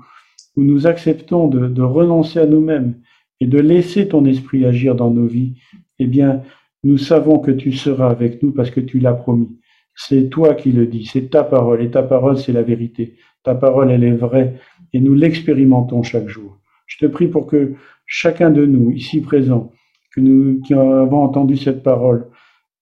[0.57, 2.95] où nous acceptons de, de renoncer à nous-mêmes
[3.41, 5.55] et de laisser ton esprit agir dans nos vies,
[5.99, 6.43] eh bien,
[6.85, 9.59] nous savons que tu seras avec nous parce que tu l'as promis.
[9.95, 13.17] C'est toi qui le dis, c'est ta parole et ta parole, c'est la vérité.
[13.43, 14.59] Ta parole, elle est vraie
[14.93, 16.59] et nous l'expérimentons chaque jour.
[16.87, 17.75] Je te prie pour que
[18.07, 19.73] chacun de nous, ici présents,
[20.15, 22.29] que nous qui avons entendu cette parole,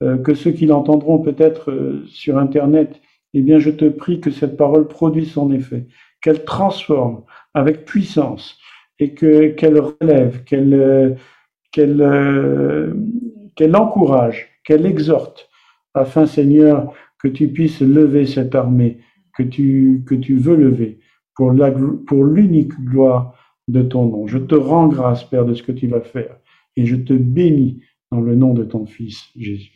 [0.02, 3.00] euh, que ceux qui l'entendront peut-être euh, sur Internet,
[3.32, 5.86] eh bien, je te prie que cette parole produise son effet,
[6.20, 7.22] qu'elle transforme
[7.54, 8.58] avec puissance
[8.98, 11.14] et que qu'elle relève, qu'elle euh,
[11.72, 12.94] qu'elle
[13.56, 15.48] qu'elle encourage, qu'elle exhorte,
[15.94, 18.98] afin, Seigneur, que tu puisses lever cette armée
[19.36, 20.98] que tu que tu veux lever
[21.34, 23.34] pour la pour l'unique gloire
[23.68, 24.26] de ton nom.
[24.26, 26.36] Je te rends grâce, Père, de ce que tu vas faire,
[26.76, 27.80] et je te bénis
[28.10, 29.72] dans le nom de ton Fils Jésus.